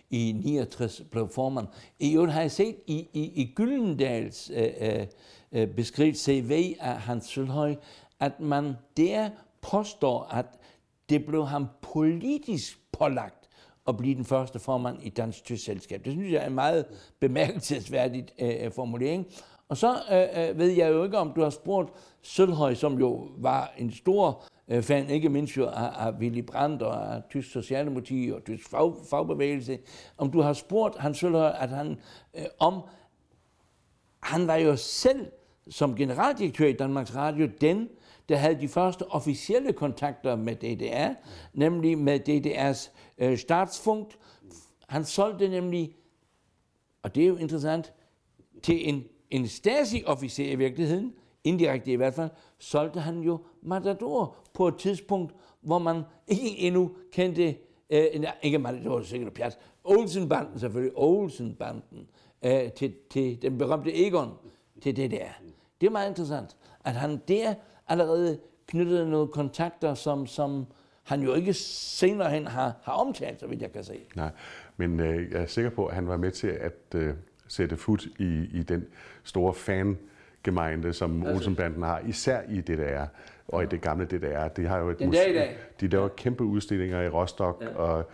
i 0.09 0.31
69 0.43 1.01
blev 1.11 1.29
formand. 1.29 1.67
I 1.99 2.15
øvrigt 2.15 2.33
har 2.33 2.41
jeg 2.41 2.51
set 2.51 2.75
i, 2.87 3.07
i, 3.13 3.41
i 3.41 3.53
Gyldendals 3.55 4.51
øh, 4.55 5.05
øh, 5.51 5.67
beskrivet 5.67 6.17
CV 6.17 6.75
af 6.79 7.01
Hans 7.01 7.25
Sølhøj, 7.25 7.75
at 8.19 8.39
man 8.39 8.73
der 8.97 9.29
påstår, 9.61 10.23
at 10.23 10.45
det 11.09 11.25
blev 11.25 11.45
ham 11.45 11.67
politisk 11.81 12.79
pålagt 12.91 13.49
at 13.87 13.97
blive 13.97 14.15
den 14.15 14.25
første 14.25 14.59
formand 14.59 14.97
i 15.03 15.09
Dansk 15.09 15.43
Tysk 15.43 15.65
Selskab. 15.65 16.05
Det 16.05 16.13
synes 16.13 16.31
jeg 16.31 16.41
er 16.41 16.47
en 16.47 16.55
meget 16.55 16.85
bemærkelsesværdig 17.19 18.27
øh, 18.39 18.71
formulering. 18.71 19.27
Og 19.71 19.77
så 19.77 19.95
øh, 20.11 20.49
øh, 20.49 20.57
ved 20.57 20.69
jeg 20.69 20.91
jo 20.91 21.03
ikke, 21.03 21.17
om 21.17 21.33
du 21.33 21.41
har 21.41 21.49
spurgt 21.49 21.93
Sølhøj, 22.21 22.73
som 22.73 22.99
jo 22.99 23.27
var 23.37 23.73
en 23.77 23.91
stor 23.91 24.43
øh, 24.67 24.83
fan, 24.83 25.09
ikke 25.09 25.29
mindst 25.29 25.57
jo 25.57 25.65
af, 25.65 26.07
af 26.07 26.11
Willy 26.11 26.41
Brandt 26.41 26.81
og 26.81 27.15
af 27.15 27.21
Tysk 27.29 27.51
Socialdemokrati 27.51 28.31
og 28.35 28.43
Tysk 28.43 28.69
fag, 28.69 28.93
fagbevægelse, 29.09 29.79
om 30.17 30.31
du 30.31 30.41
har 30.41 30.53
spurgt 30.53 30.97
Hans 30.97 31.17
Sølhøj, 31.17 31.53
at 31.59 31.69
han 31.69 31.99
øh, 32.33 32.45
om, 32.59 32.81
han 34.19 34.47
var 34.47 34.55
jo 34.55 34.75
selv 34.75 35.31
som 35.69 35.95
generaldirektør 35.95 36.67
i 36.67 36.73
Danmarks 36.73 37.15
Radio 37.15 37.49
den, 37.61 37.89
der 38.29 38.35
havde 38.35 38.61
de 38.61 38.67
første 38.67 39.03
officielle 39.07 39.73
kontakter 39.73 40.35
med 40.35 40.55
DDR, 40.55 41.13
nemlig 41.53 41.97
med 41.97 42.19
DDR's 42.29 42.91
øh, 43.17 43.37
statsfunk. 43.37 44.07
Han 44.87 45.05
solgte 45.05 45.47
nemlig, 45.47 45.95
og 47.03 47.15
det 47.15 47.23
er 47.23 47.27
jo 47.27 47.35
interessant, 47.35 47.93
til 48.63 48.89
en 48.89 49.03
en 49.31 49.47
Stasi-officer 49.47 50.51
i 50.51 50.55
virkeligheden, 50.55 51.13
indirekte 51.43 51.91
i 51.91 51.95
hvert 51.95 52.13
fald, 52.13 52.29
solgte 52.59 52.99
han 52.99 53.19
jo 53.19 53.39
Matador 53.61 54.35
på 54.53 54.67
et 54.67 54.75
tidspunkt, 54.75 55.35
hvor 55.61 55.79
man 55.79 56.01
ikke 56.27 56.57
endnu 56.57 56.91
kendte, 57.11 57.55
øh, 57.89 58.05
ikke 58.41 58.59
Matador, 58.59 59.01
sikkert 59.01 59.33
Pjat, 59.33 59.57
Olsenbanden 59.83 60.59
selvfølgelig, 60.59 60.93
Olsenbanden, 60.95 62.07
øh, 62.45 62.71
til, 62.71 62.93
til 63.09 63.41
den 63.41 63.57
berømte 63.57 64.07
Egon, 64.07 64.29
til 64.81 64.95
det 64.95 65.11
der. 65.11 65.25
Det 65.81 65.87
er 65.87 65.91
meget 65.91 66.09
interessant, 66.09 66.57
at 66.85 66.93
han 66.93 67.21
der 67.27 67.53
allerede 67.87 68.39
knyttede 68.67 69.09
nogle 69.09 69.27
kontakter, 69.27 69.93
som, 69.93 70.27
som 70.27 70.65
han 71.03 71.21
jo 71.21 71.33
ikke 71.33 71.53
senere 71.53 72.29
hen 72.29 72.47
har, 72.47 72.73
har 72.83 72.93
omtalt, 72.93 73.39
så 73.39 73.47
vidt 73.47 73.61
jeg 73.61 73.71
kan 73.71 73.83
se. 73.83 73.99
Nej, 74.15 74.31
men 74.77 74.99
øh, 74.99 75.31
jeg 75.31 75.41
er 75.41 75.45
sikker 75.45 75.69
på, 75.69 75.85
at 75.85 75.95
han 75.95 76.07
var 76.07 76.17
med 76.17 76.31
til 76.31 76.47
at 76.47 76.95
øh, 76.95 77.13
sætte 77.51 77.77
fod 77.77 78.09
i, 78.19 78.59
i 78.59 78.63
den 78.63 78.87
store 79.23 79.53
fan 79.53 79.97
gemeinde, 80.43 80.93
som 80.93 81.21
altså. 81.21 81.35
Olsenbanden 81.35 81.83
har, 81.83 82.01
især 82.07 82.41
i 82.49 82.61
DDR 82.61 83.05
og 83.47 83.63
i 83.63 83.65
det 83.65 83.81
gamle 83.81 84.05
DDR. 84.05 84.47
De 84.47 84.65
har 84.65 84.77
jo 84.77 84.89
et 84.89 84.99
Den 84.99 85.11
dag 85.11 85.29
i 85.29 85.33
dag. 85.33 85.57
De 85.81 85.87
laver 85.87 86.07
kæmpe 86.07 86.43
udstillinger 86.43 87.01
i 87.01 87.09
Rostock, 87.09 87.61
ja. 87.61 87.75
og 87.75 88.11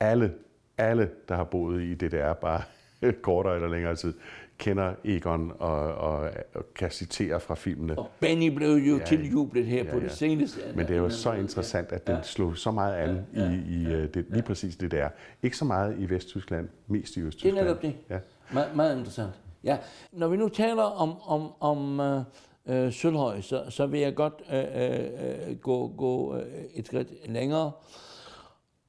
alle, 0.00 0.32
alle, 0.78 1.10
der 1.28 1.36
har 1.36 1.44
boet 1.44 1.82
i 1.82 1.94
DDR 1.94 2.32
bare 2.32 2.62
kortere 3.22 3.54
eller 3.54 3.68
længere 3.68 3.96
tid, 3.96 4.14
kender 4.58 4.94
Egon 5.04 5.52
og, 5.58 5.94
og, 5.94 6.30
og 6.54 6.74
kan 6.74 6.90
citere 6.90 7.40
fra 7.40 7.54
filmene. 7.54 7.98
Og 7.98 8.10
Benny 8.20 8.54
blev 8.54 8.68
jo 8.68 8.98
ja, 8.98 9.04
tiljublet 9.04 9.66
her 9.66 9.84
ja, 9.84 9.92
på 9.92 10.00
det 10.00 10.10
seneste. 10.10 10.60
Men 10.74 10.86
det 10.86 10.96
er 10.96 11.00
jo 11.00 11.10
så 11.10 11.32
interessant, 11.32 11.92
at 11.92 12.06
den 12.06 12.16
ja. 12.16 12.22
slog 12.22 12.56
så 12.56 12.70
meget 12.70 12.94
an 12.94 13.26
ja, 13.34 13.40
ja, 13.42 13.50
i, 13.50 13.82
i 13.82 13.86
øh, 13.86 14.14
det, 14.14 14.26
lige 14.28 14.42
præcis 14.42 14.76
det 14.76 14.90
der. 14.90 15.08
Ikke 15.42 15.56
så 15.56 15.64
meget 15.64 15.96
i 15.98 16.10
Vesttyskland, 16.10 16.68
mest 16.86 17.16
i 17.16 17.20
Østtyskland. 17.20 17.56
Det 17.56 17.60
er 17.60 17.64
netop 17.64 17.82
det. 17.82 17.94
Ja. 18.10 18.18
Me- 18.52 18.74
meget 18.74 18.98
interessant. 18.98 19.32
Ja, 19.64 19.78
når 20.12 20.28
vi 20.28 20.36
nu 20.36 20.48
taler 20.48 20.82
om, 20.82 21.20
om, 21.22 21.52
om 21.60 22.00
øh, 22.00 22.22
øh 22.66 22.92
Sølhøj, 22.92 23.40
så, 23.40 23.64
så 23.68 23.86
vil 23.86 24.00
jeg 24.00 24.14
godt 24.14 24.42
øh, 24.52 24.64
øh, 25.50 25.56
gå, 25.56 25.88
gå 25.96 26.36
øh, 26.36 26.64
et 26.74 26.86
skridt 26.86 27.28
længere 27.28 27.72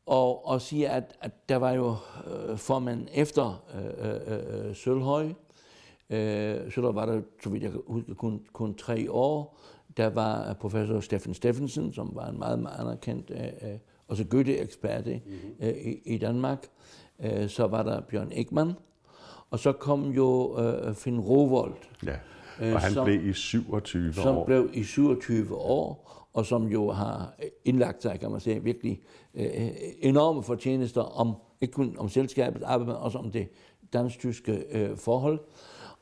og, 0.05 0.47
og 0.47 0.61
sige, 0.61 0.89
at, 0.89 1.17
at 1.21 1.49
der 1.49 1.55
var 1.55 1.71
jo 1.71 1.95
øh, 2.27 2.57
formand 2.57 3.07
efter 3.13 3.63
øh, 3.75 4.11
øh, 4.11 4.67
øh 4.67 4.75
Sølhøj. 4.75 5.29
Øh, 6.09 6.71
Sølhøj 6.71 6.91
var 6.91 7.05
der, 7.05 7.21
så 7.43 7.49
vidt 7.49 7.63
jeg 7.63 7.71
kan 7.71 7.81
huske, 7.87 8.15
kun, 8.15 8.45
kun 8.53 8.75
tre 8.75 9.11
år. 9.11 9.57
Der 9.97 10.09
var 10.09 10.53
professor 10.53 10.99
Steffen 10.99 11.33
Steffensen, 11.33 11.93
som 11.93 12.11
var 12.15 12.29
en 12.29 12.39
meget, 12.39 12.59
meget 12.59 12.79
anerkendt, 12.79 13.31
øh, 13.31 13.77
også 14.07 14.23
Goethe-ekspert 14.23 15.05
mm-hmm. 15.05 15.55
øh, 15.59 15.73
i, 15.73 16.01
i 16.05 16.17
Danmark. 16.17 16.67
Øh, 17.19 17.49
så 17.49 17.67
var 17.67 17.83
der 17.83 18.01
Bjørn 18.01 18.31
Ekman, 18.31 18.73
og 19.51 19.59
så 19.59 19.71
kom 19.71 20.11
jo 20.11 20.59
øh, 20.59 20.95
Finn 20.95 21.19
Rovold. 21.19 21.73
Ja, 22.05 22.15
øh, 22.61 22.73
og 22.73 22.81
han 22.81 22.91
som, 22.91 23.05
blev 23.05 23.29
i 23.29 23.33
27 23.33 24.13
som 24.13 24.21
år. 24.21 24.39
Som 24.39 24.45
blev 24.45 24.69
i 24.73 24.83
27 24.83 25.55
år, 25.55 26.11
og 26.33 26.45
som 26.45 26.67
jo 26.67 26.91
har 26.91 27.33
indlagt 27.65 28.01
sig, 28.01 28.19
kan 28.19 28.31
man 28.31 28.39
sige, 28.39 28.63
virkelig 28.63 29.01
øh, 29.35 29.69
enorme 29.99 30.43
fortjenester 30.43 31.01
om, 31.01 31.35
ikke 31.61 31.71
kun 31.71 31.95
om 31.97 32.09
selskabets 32.09 32.63
arbejde, 32.63 32.85
men 32.85 32.95
også 32.95 33.17
om 33.17 33.31
det 33.31 33.47
dansk-tyske 33.93 34.63
øh, 34.71 34.97
forhold. 34.97 35.39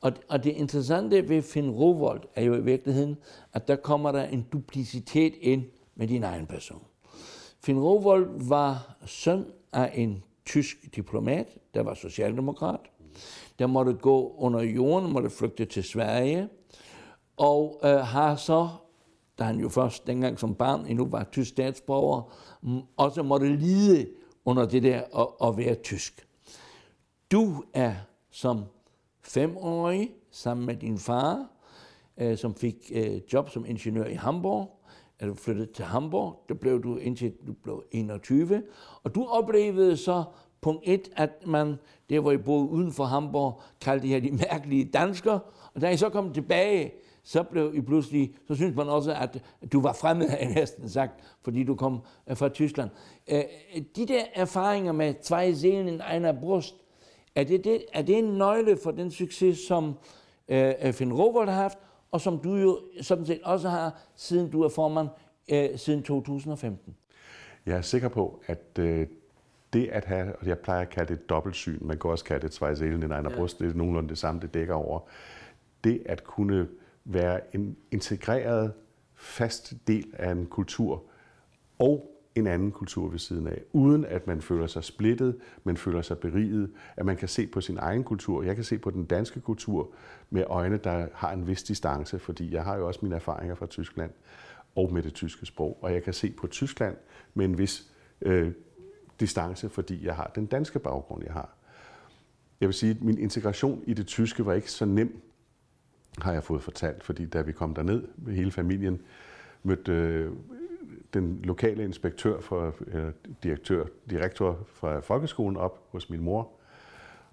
Og, 0.01 0.11
og 0.29 0.43
det 0.43 0.51
interessante 0.51 1.29
ved 1.29 1.41
Finn 1.41 1.69
Rovold 1.69 2.21
er 2.35 2.43
jo 2.43 2.55
i 2.55 2.63
virkeligheden, 2.63 3.17
at 3.53 3.67
der 3.67 3.75
kommer 3.75 4.11
der 4.11 4.23
en 4.23 4.45
duplicitet 4.51 5.33
ind 5.41 5.63
med 5.95 6.07
din 6.07 6.23
egen 6.23 6.45
person. 6.45 6.81
Finn 7.63 7.79
Rovold 7.79 8.47
var 8.47 8.95
søn 9.05 9.45
af 9.73 9.91
en 9.95 10.23
tysk 10.45 10.95
diplomat, 10.95 11.47
der 11.73 11.83
var 11.83 11.93
socialdemokrat, 11.93 12.79
der 13.59 13.67
måtte 13.67 13.93
gå 13.93 14.35
under 14.37 14.61
jorden, 14.61 15.13
måtte 15.13 15.29
flygte 15.29 15.65
til 15.65 15.83
Sverige, 15.83 16.49
og 17.37 17.79
øh, 17.83 17.99
har 17.99 18.35
så 18.35 18.69
da 19.39 19.43
han 19.43 19.59
jo 19.59 19.69
først 19.69 20.07
dengang 20.07 20.39
som 20.39 20.55
barn 20.55 20.85
endnu 20.85 21.05
var 21.05 21.23
tysk 21.31 21.49
statsborger, 21.49 22.33
også 22.97 23.23
måtte 23.23 23.55
lide 23.55 24.07
under 24.45 24.65
det 24.65 24.83
der 24.83 25.01
at, 25.19 25.47
at 25.47 25.57
være 25.57 25.75
tysk. 25.75 26.27
Du 27.31 27.63
er 27.73 27.93
som 28.31 28.63
femårig 29.21 30.11
sammen 30.31 30.65
med 30.65 30.75
din 30.75 30.97
far, 30.97 31.47
øh, 32.17 32.37
som 32.37 32.55
fik 32.55 32.91
øh, 32.93 33.21
job 33.33 33.49
som 33.49 33.65
ingeniør 33.65 34.05
i 34.05 34.13
Hamburg, 34.13 34.75
er 35.19 35.27
du 35.27 35.33
flyttet 35.33 35.71
til 35.71 35.85
Hamburg, 35.85 36.45
der 36.49 36.55
blev 36.55 36.83
du 36.83 36.97
indtil 36.97 37.33
du 37.47 37.53
blev 37.53 37.83
21, 37.91 38.63
og 39.03 39.15
du 39.15 39.25
oplevede 39.25 39.97
så 39.97 40.23
punkt 40.61 40.83
et, 40.85 41.09
at 41.15 41.47
man, 41.47 41.75
der 42.09 42.19
hvor 42.19 42.31
I 42.31 42.37
boede 42.37 42.69
uden 42.69 42.91
for 42.91 43.03
Hamburg, 43.03 43.61
kaldte 43.81 44.07
de 44.07 44.13
her 44.13 44.19
de 44.19 44.31
mærkelige 44.31 44.85
danskere, 44.85 45.39
og 45.73 45.81
da 45.81 45.89
I 45.89 45.97
så 45.97 46.09
kom 46.09 46.33
tilbage, 46.33 46.93
så 47.23 47.43
blev 47.43 47.71
I 47.75 47.81
pludselig, 47.81 48.35
så 48.47 48.55
synes 48.55 48.75
man 48.75 48.89
også, 48.89 49.13
at 49.13 49.43
du 49.71 49.81
var 49.81 49.93
fremmed, 49.93 50.29
har 50.29 50.37
jeg 50.37 50.53
næsten 50.53 50.89
sagt, 50.89 51.13
fordi 51.41 51.63
du 51.63 51.75
kom 51.75 52.01
øh, 52.29 52.37
fra 52.37 52.49
Tyskland. 52.49 52.89
Øh, 53.31 53.43
de 53.95 54.05
der 54.05 54.23
erfaringer 54.33 54.91
med 54.91 55.13
zwei 55.23 55.53
Seelen 55.53 55.87
in 55.87 56.01
einer 56.13 56.39
Brust, 56.39 56.75
er 57.35 57.43
det, 57.43 57.63
det, 57.63 57.85
er 57.93 58.01
det 58.01 58.17
en 58.17 58.37
nøgle 58.37 58.77
for 58.83 58.91
den 58.91 59.11
succes, 59.11 59.57
som 59.57 59.93
øh, 60.47 60.73
øh 60.81 60.93
Finn 60.93 61.13
Rovold 61.13 61.49
har 61.49 61.61
haft, 61.61 61.77
og 62.11 62.21
som 62.21 62.39
du 62.39 62.55
jo 62.55 62.79
sådan 63.01 63.25
set 63.25 63.41
også 63.43 63.69
har, 63.69 64.01
siden 64.15 64.51
du 64.51 64.63
er 64.63 64.69
formand 64.69 65.07
øh, 65.51 65.77
siden 65.77 66.03
2015? 66.03 66.95
Jeg 67.65 67.77
er 67.77 67.81
sikker 67.81 68.09
på, 68.09 68.41
at 68.47 68.79
øh, 68.79 69.07
det 69.73 69.87
at 69.87 70.05
have, 70.05 70.35
og 70.35 70.47
jeg 70.47 70.59
plejer 70.59 70.81
at 70.81 70.89
kalde 70.89 71.13
det 71.13 71.21
et 71.21 71.29
dobbeltsyn, 71.29 71.79
man 71.81 71.97
kan 71.97 72.09
også 72.11 72.25
kalde 72.25 72.41
det 72.41 72.51
tvejselen 72.51 73.01
i 73.01 73.05
en 73.05 73.11
ja. 73.11 73.35
brust, 73.35 73.59
det 73.59 73.69
er 73.69 73.73
nogenlunde 73.73 74.09
det 74.09 74.17
samme, 74.17 74.41
det 74.41 74.53
dækker 74.53 74.73
over. 74.73 74.99
Det 75.83 76.01
at 76.05 76.23
kunne 76.23 76.67
være 77.05 77.55
en 77.55 77.77
integreret, 77.91 78.73
fast 79.15 79.73
del 79.87 80.05
af 80.13 80.31
en 80.31 80.45
kultur, 80.45 81.03
og 81.79 82.19
en 82.35 82.47
anden 82.47 82.71
kultur 82.71 83.07
ved 83.07 83.19
siden 83.19 83.47
af, 83.47 83.61
uden 83.73 84.05
at 84.05 84.27
man 84.27 84.41
føler 84.41 84.67
sig 84.67 84.83
splittet, 84.83 85.37
man 85.63 85.77
føler 85.77 86.01
sig 86.01 86.17
beriget, 86.17 86.71
at 86.97 87.05
man 87.05 87.17
kan 87.17 87.27
se 87.27 87.47
på 87.47 87.61
sin 87.61 87.77
egen 87.77 88.03
kultur. 88.03 88.43
Jeg 88.43 88.55
kan 88.55 88.63
se 88.63 88.77
på 88.77 88.89
den 88.89 89.05
danske 89.05 89.41
kultur 89.41 89.93
med 90.29 90.43
øjne, 90.47 90.77
der 90.77 91.07
har 91.13 91.31
en 91.31 91.47
vis 91.47 91.63
distance, 91.63 92.19
fordi 92.19 92.53
jeg 92.53 92.63
har 92.63 92.77
jo 92.77 92.87
også 92.87 92.99
mine 93.03 93.15
erfaringer 93.15 93.55
fra 93.55 93.65
Tyskland 93.65 94.11
og 94.75 94.93
med 94.93 95.03
det 95.03 95.13
tyske 95.13 95.45
sprog, 95.45 95.79
og 95.81 95.93
jeg 95.93 96.03
kan 96.03 96.13
se 96.13 96.31
på 96.31 96.47
Tyskland 96.47 96.95
med 97.33 97.45
en 97.45 97.57
vis 97.57 97.91
øh, 98.21 98.51
distance, 99.19 99.69
fordi 99.69 100.05
jeg 100.05 100.15
har 100.15 100.31
den 100.35 100.45
danske 100.45 100.79
baggrund, 100.79 101.23
jeg 101.23 101.33
har. 101.33 101.49
Jeg 102.61 102.67
vil 102.67 102.73
sige, 102.73 102.91
at 102.91 103.01
min 103.01 103.17
integration 103.17 103.83
i 103.87 103.93
det 103.93 104.07
tyske 104.07 104.45
var 104.45 104.53
ikke 104.53 104.71
så 104.71 104.85
nem, 104.85 105.21
har 106.17 106.33
jeg 106.33 106.43
fået 106.43 106.63
fortalt, 106.63 107.03
fordi 107.03 107.25
da 107.25 107.41
vi 107.41 107.51
kom 107.51 107.73
derned 107.73 108.03
med 108.17 108.33
hele 108.33 108.51
familien, 108.51 109.01
mødte 109.63 109.91
øh, 109.91 110.31
den 111.13 111.39
lokale 111.43 111.83
inspektør 111.83 112.39
for, 112.39 112.75
eller 112.87 113.11
direktør, 113.43 113.85
direktør 114.09 114.53
fra 114.73 114.99
folkeskolen 114.99 115.57
op 115.57 115.83
hos 115.91 116.09
min 116.09 116.21
mor, 116.21 116.51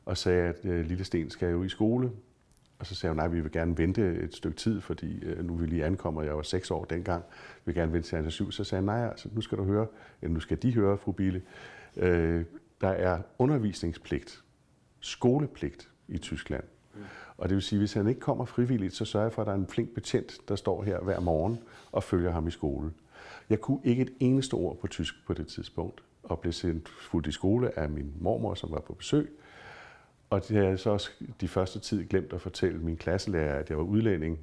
og 0.05 0.17
sagde, 0.17 0.43
at 0.43 0.65
øh, 0.65 0.87
lille 0.87 1.05
Sten 1.05 1.31
skal 1.31 1.51
jo 1.51 1.63
i 1.63 1.69
skole. 1.69 2.11
Og 2.79 2.87
så 2.87 2.95
sagde 2.95 3.11
hun, 3.11 3.17
nej, 3.17 3.29
vi 3.29 3.41
vil 3.41 3.53
gerne 3.53 3.79
vente 3.79 4.15
et 4.15 4.35
stykke 4.35 4.57
tid, 4.57 4.81
fordi 4.81 5.25
øh, 5.25 5.45
nu 5.45 5.55
vil 5.55 5.69
lige 5.69 5.85
ankomme, 5.85 6.21
og 6.21 6.27
jeg 6.27 6.37
var 6.37 6.43
seks 6.43 6.71
år 6.71 6.85
dengang, 6.85 7.25
vi 7.57 7.63
vil 7.65 7.75
gerne 7.75 7.93
vente 7.93 8.09
til 8.09 8.17
han 8.17 8.27
er 8.27 8.31
syv. 8.31 8.53
Så 8.53 8.65
sagde 8.65 8.81
han, 8.81 8.85
nej, 8.85 9.09
altså, 9.09 9.29
nu 9.33 9.41
skal 9.41 9.59
du 9.59 9.65
høre, 9.65 9.87
eller 10.23 10.35
nu 10.35 10.41
skal 10.41 10.63
de 10.63 10.75
høre, 10.75 10.99
fru 10.99 11.13
Bille, 11.13 11.43
øh, 11.97 12.45
der 12.81 12.89
er 12.89 13.23
undervisningspligt, 13.39 14.45
skolepligt 15.01 15.91
i 16.09 16.19
Tyskland. 16.19 16.65
Mm. 16.95 17.01
Og 17.37 17.49
det 17.49 17.55
vil 17.55 17.63
sige, 17.63 17.79
hvis 17.79 17.93
han 17.93 18.09
ikke 18.09 18.21
kommer 18.21 18.45
frivilligt, 18.45 18.95
så 18.95 19.05
sørger 19.05 19.27
jeg 19.27 19.33
for, 19.33 19.43
at 19.43 19.47
der 19.47 19.53
er 19.53 19.57
en 19.57 19.67
flink 19.67 19.91
betjent, 19.91 20.39
der 20.49 20.57
står 20.57 20.83
her 20.83 21.01
hver 21.01 21.21
morgen 21.21 21.59
og 21.93 22.03
følger 22.03 22.31
ham 22.31 22.47
i 22.47 22.51
skole. 22.51 22.93
Jeg 23.51 23.61
kunne 23.61 23.81
ikke 23.85 24.03
et 24.03 24.13
eneste 24.21 24.55
ord 24.55 24.79
på 24.81 24.87
tysk 24.87 25.15
på 25.27 25.35
det 25.35 25.47
tidspunkt, 25.47 26.03
og 26.23 26.41
blev 26.41 26.53
sendt 26.53 26.89
fuldt 26.89 27.27
i 27.27 27.33
skole 27.33 27.79
af 27.79 27.89
min 27.89 28.13
mormor, 28.21 28.55
som 28.55 28.71
var 28.71 28.81
på 28.81 28.93
besøg. 28.93 29.39
Og 30.31 30.49
det 30.49 30.57
har 30.57 30.65
jeg 30.65 30.79
så 30.79 30.91
også 30.91 31.11
de 31.41 31.49
første 31.49 31.79
tid 31.79 32.05
glemt 32.09 32.33
at 32.33 32.41
fortælle 32.41 32.79
min 32.79 32.97
klasselærer, 32.97 33.59
at 33.59 33.71
jeg 33.71 33.79
var 33.79 33.85
udlænding. 33.85 34.39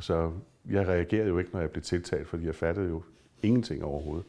Så 0.00 0.32
jeg 0.70 0.88
reagerede 0.88 1.28
jo 1.28 1.38
ikke, 1.38 1.50
når 1.52 1.60
jeg 1.60 1.70
blev 1.70 1.82
tiltalt, 1.82 2.28
fordi 2.28 2.46
jeg 2.46 2.54
fattede 2.54 2.88
jo 2.88 3.02
ingenting 3.42 3.84
overhovedet. 3.84 4.26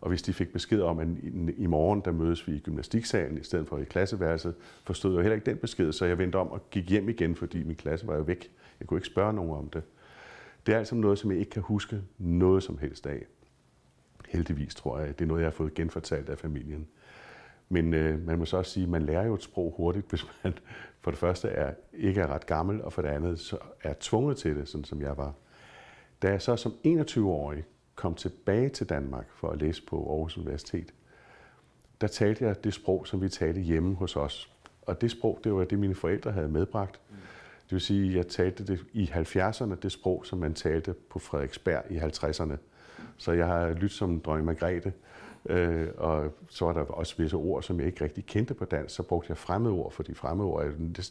Og 0.00 0.08
hvis 0.08 0.22
de 0.22 0.32
fik 0.32 0.52
besked 0.52 0.80
om, 0.80 0.98
at 0.98 1.08
i 1.56 1.66
morgen, 1.66 2.02
der 2.04 2.12
mødes 2.12 2.48
vi 2.48 2.54
i 2.54 2.58
gymnastiksalen 2.58 3.38
i 3.38 3.42
stedet 3.42 3.68
for 3.68 3.78
i 3.78 3.84
klasseværelset, 3.84 4.54
forstod 4.84 5.14
jeg 5.14 5.22
heller 5.22 5.34
ikke 5.34 5.50
den 5.50 5.56
besked, 5.56 5.92
så 5.92 6.04
jeg 6.04 6.18
vendte 6.18 6.36
om 6.36 6.48
og 6.48 6.70
gik 6.70 6.90
hjem 6.90 7.08
igen, 7.08 7.36
fordi 7.36 7.62
min 7.62 7.76
klasse 7.76 8.06
var 8.06 8.16
jo 8.16 8.22
væk. 8.22 8.50
Jeg 8.80 8.88
kunne 8.88 8.98
ikke 8.98 9.06
spørge 9.06 9.32
nogen 9.32 9.50
om 9.50 9.68
det. 9.68 9.82
Det 10.66 10.74
er 10.74 10.78
altså 10.78 10.94
noget, 10.94 11.18
som 11.18 11.30
jeg 11.30 11.40
ikke 11.40 11.50
kan 11.50 11.62
huske 11.62 12.02
noget 12.18 12.62
som 12.62 12.78
helst 12.78 13.06
af. 13.06 13.26
Heldigvis, 14.28 14.74
tror 14.74 14.98
jeg. 14.98 15.18
Det 15.18 15.24
er 15.24 15.28
noget, 15.28 15.40
jeg 15.40 15.46
har 15.46 15.52
fået 15.52 15.74
genfortalt 15.74 16.28
af 16.28 16.38
familien. 16.38 16.88
Men 17.72 17.94
øh, 17.94 18.26
man 18.26 18.38
må 18.38 18.44
så 18.44 18.56
også 18.56 18.72
sige, 18.72 18.84
at 18.84 18.90
man 18.90 19.02
lærer 19.02 19.26
jo 19.26 19.34
et 19.34 19.42
sprog 19.42 19.74
hurtigt, 19.76 20.06
hvis 20.08 20.26
man 20.44 20.54
for 21.02 21.10
det 21.10 21.18
første 21.18 21.48
er, 21.48 21.74
ikke 21.92 22.20
er 22.20 22.26
ret 22.26 22.46
gammel, 22.46 22.82
og 22.82 22.92
for 22.92 23.02
det 23.02 23.08
andet 23.08 23.40
så 23.40 23.58
er 23.82 23.94
tvunget 24.00 24.36
til 24.36 24.56
det, 24.56 24.68
sådan 24.68 24.84
som 24.84 25.00
jeg 25.00 25.16
var. 25.16 25.32
Da 26.22 26.30
jeg 26.30 26.42
så 26.42 26.56
som 26.56 26.72
21-årig 26.86 27.64
kom 27.94 28.14
tilbage 28.14 28.68
til 28.68 28.88
Danmark 28.88 29.26
for 29.34 29.50
at 29.50 29.58
læse 29.58 29.82
på 29.86 30.10
Aarhus 30.10 30.38
Universitet, 30.38 30.94
der 32.00 32.06
talte 32.06 32.44
jeg 32.44 32.64
det 32.64 32.74
sprog, 32.74 33.06
som 33.06 33.22
vi 33.22 33.28
talte 33.28 33.60
hjemme 33.60 33.94
hos 33.94 34.16
os. 34.16 34.50
Og 34.82 35.00
det 35.00 35.10
sprog, 35.10 35.40
det 35.44 35.54
var 35.54 35.64
det, 35.64 35.78
mine 35.78 35.94
forældre 35.94 36.32
havde 36.32 36.48
medbragt. 36.48 37.00
Det 37.64 37.72
vil 37.72 37.80
sige, 37.80 38.08
at 38.08 38.16
jeg 38.16 38.26
talte 38.26 38.66
det 38.66 38.84
i 38.92 39.04
70'erne, 39.14 39.74
det 39.74 39.92
sprog, 39.92 40.26
som 40.26 40.38
man 40.38 40.54
talte 40.54 40.94
på 41.10 41.18
Frederiksberg 41.18 41.82
i 41.90 41.98
50'erne. 41.98 42.56
Så 43.16 43.32
jeg 43.32 43.46
har 43.46 43.68
lyttet 43.72 43.90
som 43.90 44.20
dronning 44.20 44.46
Margrethe, 44.46 44.92
øh, 45.46 45.88
og 45.96 46.32
så 46.48 46.64
var 46.64 46.72
der 46.72 46.80
også 46.80 47.14
visse 47.18 47.36
ord, 47.36 47.62
som 47.62 47.78
jeg 47.78 47.86
ikke 47.86 48.04
rigtig 48.04 48.26
kendte 48.26 48.54
på 48.54 48.64
dansk. 48.64 48.94
Så 48.94 49.02
brugte 49.02 49.30
jeg 49.30 49.36
fremmedord, 49.36 49.92
for 49.92 50.02
de 50.02 50.14
fremmedord 50.14 50.64
er 50.64 51.10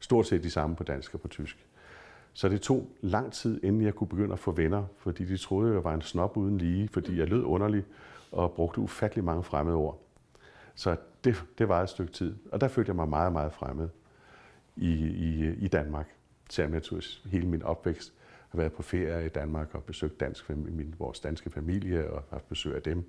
stort 0.00 0.26
set 0.26 0.42
de 0.42 0.50
samme 0.50 0.76
på 0.76 0.84
dansk 0.84 1.14
og 1.14 1.20
på 1.20 1.28
tysk. 1.28 1.66
Så 2.32 2.48
det 2.48 2.60
tog 2.60 2.88
lang 3.00 3.32
tid, 3.32 3.64
inden 3.64 3.82
jeg 3.82 3.94
kunne 3.94 4.08
begynde 4.08 4.32
at 4.32 4.38
få 4.38 4.52
venner, 4.52 4.84
fordi 4.96 5.24
de 5.24 5.36
troede, 5.36 5.74
jeg 5.74 5.84
var 5.84 5.94
en 5.94 6.02
snop 6.02 6.36
uden 6.36 6.58
lige, 6.58 6.88
fordi 6.88 7.18
jeg 7.18 7.28
lød 7.28 7.42
underlig 7.42 7.84
og 8.32 8.52
brugte 8.52 8.80
ufattelig 8.80 9.24
mange 9.24 9.42
fremmede 9.42 9.76
ord. 9.76 10.00
Så 10.74 10.96
det, 11.24 11.44
det 11.58 11.68
var 11.68 11.82
et 11.82 11.88
stykke 11.88 12.12
tid, 12.12 12.36
og 12.52 12.60
der 12.60 12.68
følte 12.68 12.88
jeg 12.88 12.96
mig 12.96 13.08
meget, 13.08 13.32
meget 13.32 13.52
fremmed 13.52 13.88
i, 14.76 14.92
i, 15.06 15.54
i 15.54 15.68
Danmark. 15.68 16.06
Selvom 16.50 16.74
jeg 16.74 16.82
tog 16.82 17.00
hele 17.24 17.46
min 17.46 17.62
opvækst 17.62 18.12
har 18.48 18.56
været 18.56 18.72
på 18.72 18.82
ferie 18.82 19.26
i 19.26 19.28
Danmark 19.28 19.74
og 19.74 19.84
besøgt 19.84 20.20
dansk, 20.20 20.50
min, 20.50 20.94
vores 20.98 21.20
danske 21.20 21.50
familie 21.50 22.10
og 22.10 22.22
haft 22.30 22.48
besøg 22.48 22.74
af 22.74 22.82
dem 22.82 23.04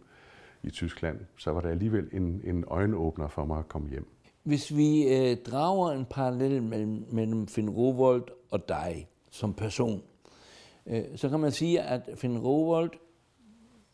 i 0.64 0.70
Tyskland, 0.70 1.20
så 1.38 1.52
var 1.52 1.62
det 1.62 1.70
alligevel 1.70 2.10
en, 2.12 2.42
en 2.44 2.64
øjenåbner 2.68 3.28
for 3.28 3.46
mig 3.46 3.60
at 3.60 3.68
komme 3.68 3.90
hjem. 3.90 4.08
Hvis 4.44 4.76
vi 4.76 5.08
øh, 5.08 5.38
drager 5.38 5.92
en 5.92 6.06
parallel 6.06 6.64
mellem, 6.64 7.06
mellem 7.12 7.48
Finn 7.48 7.70
Rowold 7.70 8.24
og 8.52 8.70
dig 8.70 9.08
som 9.32 9.54
person, 9.54 10.02
øh, 10.86 11.04
så 11.16 11.30
kan 11.30 11.40
man 11.40 11.52
sige, 11.52 11.82
at 11.82 12.10
Finn 12.16 12.38
Rowold, 12.38 12.92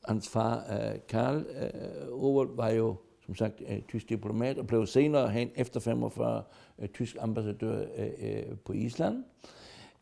hans 0.08 0.30
far 0.30 0.58
øh, 0.58 1.00
Karl 1.08 1.36
øh, 1.36 2.14
Rowold, 2.14 2.56
var 2.56 2.70
jo 2.70 2.96
som 3.26 3.36
sagt 3.36 3.62
øh, 3.70 3.82
tysk 3.82 4.10
diplomat 4.10 4.58
og 4.58 4.68
blev 4.68 4.86
senere 4.86 5.30
hen 5.30 5.50
efter 5.56 5.80
45 5.80 6.44
øh, 6.80 6.90
tysk 6.90 7.18
ambassadør 7.20 7.86
øh, 7.98 8.10
øh, 8.20 8.58
på 8.66 8.74
Island. 8.74 9.24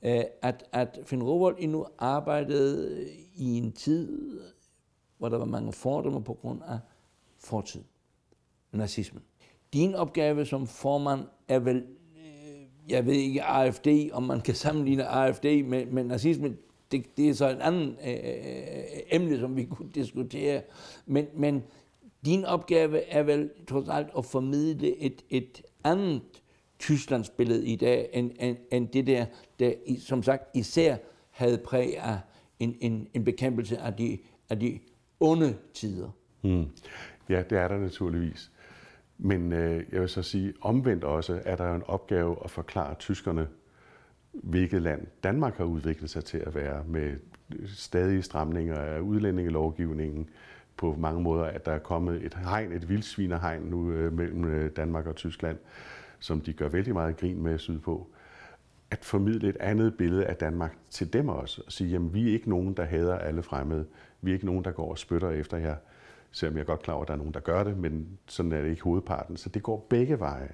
Øh, 0.03 0.23
at, 0.41 0.63
at 0.71 0.99
Finn 1.05 1.23
Rowold 1.23 1.55
endnu 1.59 1.85
arbejdede 1.97 3.07
i 3.35 3.57
en 3.57 3.71
tid, 3.71 4.39
hvor 5.23 5.29
der 5.29 5.37
var 5.37 5.45
mange 5.45 5.73
fordomme 5.73 6.23
på 6.23 6.33
grund 6.33 6.61
af 6.67 6.79
fortid, 7.39 7.81
nazismen. 8.71 9.23
Din 9.73 9.95
opgave 9.95 10.45
som 10.45 10.67
formand 10.67 11.21
er 11.47 11.59
vel, 11.59 11.85
øh, 12.17 12.91
jeg 12.91 13.05
ved 13.05 13.13
ikke 13.13 13.43
AFD, 13.43 13.87
om 14.13 14.23
man 14.23 14.41
kan 14.41 14.55
sammenligne 14.55 15.07
AFD 15.07 15.45
med, 15.45 15.85
med 15.85 16.03
nazismen, 16.03 16.57
det, 16.91 17.17
det 17.17 17.29
er 17.29 17.33
så 17.33 17.49
et 17.49 17.59
andet 17.61 17.97
øh, 18.05 18.13
øh, 18.13 18.83
emne, 19.11 19.39
som 19.39 19.55
vi 19.55 19.65
kunne 19.65 19.89
diskutere. 19.89 20.61
Men, 21.05 21.25
men 21.35 21.63
din 22.25 22.45
opgave 22.45 22.99
er 22.99 23.23
vel 23.23 23.49
trods 23.67 23.89
alt 23.89 24.07
at 24.17 24.25
formidle 24.25 24.97
et, 24.97 25.25
et 25.29 25.61
andet 25.83 26.21
Tysklands 26.79 27.29
billede 27.29 27.67
i 27.67 27.75
dag, 27.75 28.09
end, 28.13 28.31
end, 28.39 28.57
end 28.71 28.87
det 28.87 29.07
der, 29.07 29.25
der 29.59 29.73
som 29.99 30.23
sagt 30.23 30.57
især 30.57 30.97
havde 31.29 31.57
præg 31.57 31.97
af 31.97 32.19
en, 32.59 32.75
en, 32.81 33.07
en 33.13 33.23
bekæmpelse 33.23 33.77
af 33.77 33.93
de, 33.93 34.17
af 34.49 34.59
de 34.59 34.79
onde 35.23 35.55
tider. 35.73 36.09
Mm. 36.41 36.65
Ja, 37.29 37.43
det 37.49 37.57
er 37.57 37.67
der 37.67 37.77
naturligvis. 37.77 38.51
Men 39.17 39.53
øh, 39.53 39.83
jeg 39.91 40.01
vil 40.01 40.09
så 40.09 40.21
sige, 40.23 40.53
omvendt 40.61 41.03
også 41.03 41.41
er 41.45 41.55
der 41.55 41.75
en 41.75 41.83
opgave 41.85 42.37
at 42.43 42.51
forklare 42.51 42.95
tyskerne, 42.95 43.47
hvilket 44.31 44.81
land 44.81 45.07
Danmark 45.23 45.57
har 45.57 45.65
udviklet 45.65 46.09
sig 46.09 46.25
til 46.25 46.37
at 46.37 46.55
være 46.55 46.83
med 46.87 47.15
stadige 47.65 48.21
stramninger 48.21 48.75
af 48.75 48.99
udlændingelovgivningen 48.99 50.29
på 50.77 50.95
mange 50.95 51.21
måder, 51.21 51.43
at 51.43 51.65
der 51.65 51.71
er 51.71 51.79
kommet 51.79 52.25
et 52.25 52.33
hegn, 52.33 52.71
et 52.71 52.89
vildsvinerhegn 52.89 53.61
nu 53.61 53.91
øh, 53.91 54.13
mellem 54.13 54.45
øh, 54.45 54.71
Danmark 54.75 55.07
og 55.07 55.15
Tyskland, 55.15 55.57
som 56.19 56.41
de 56.41 56.53
gør 56.53 56.69
vældig 56.69 56.93
meget 56.93 57.17
grin 57.17 57.43
med 57.43 57.57
sydpå 57.57 58.12
at 58.93 59.05
formidle 59.05 59.49
et 59.49 59.57
andet 59.59 59.97
billede 59.97 60.25
af 60.25 60.35
Danmark 60.35 60.77
til 60.89 61.13
dem 61.13 61.29
også. 61.29 61.61
Og 61.65 61.71
sige, 61.71 61.89
jamen 61.89 62.13
vi 62.13 62.29
er 62.29 62.33
ikke 62.33 62.49
nogen, 62.49 62.73
der 62.73 62.83
hader 62.83 63.17
alle 63.17 63.43
fremmede. 63.43 63.85
Vi 64.21 64.31
er 64.31 64.33
ikke 64.33 64.45
nogen, 64.45 64.63
der 64.63 64.71
går 64.71 64.91
og 64.91 64.97
spytter 64.97 65.29
efter 65.29 65.57
jer. 65.57 65.75
Selvom 66.31 66.55
jeg 66.55 66.61
er 66.61 66.65
godt 66.65 66.81
klar 66.81 66.93
over, 66.93 67.01
at 67.01 67.07
der 67.07 67.13
er 67.13 67.17
nogen, 67.17 67.33
der 67.33 67.39
gør 67.39 67.63
det, 67.63 67.77
men 67.77 68.19
sådan 68.27 68.51
er 68.51 68.61
det 68.61 68.69
ikke 68.69 68.83
hovedparten. 68.83 69.37
Så 69.37 69.49
det 69.49 69.63
går 69.63 69.87
begge 69.89 70.19
veje. 70.19 70.51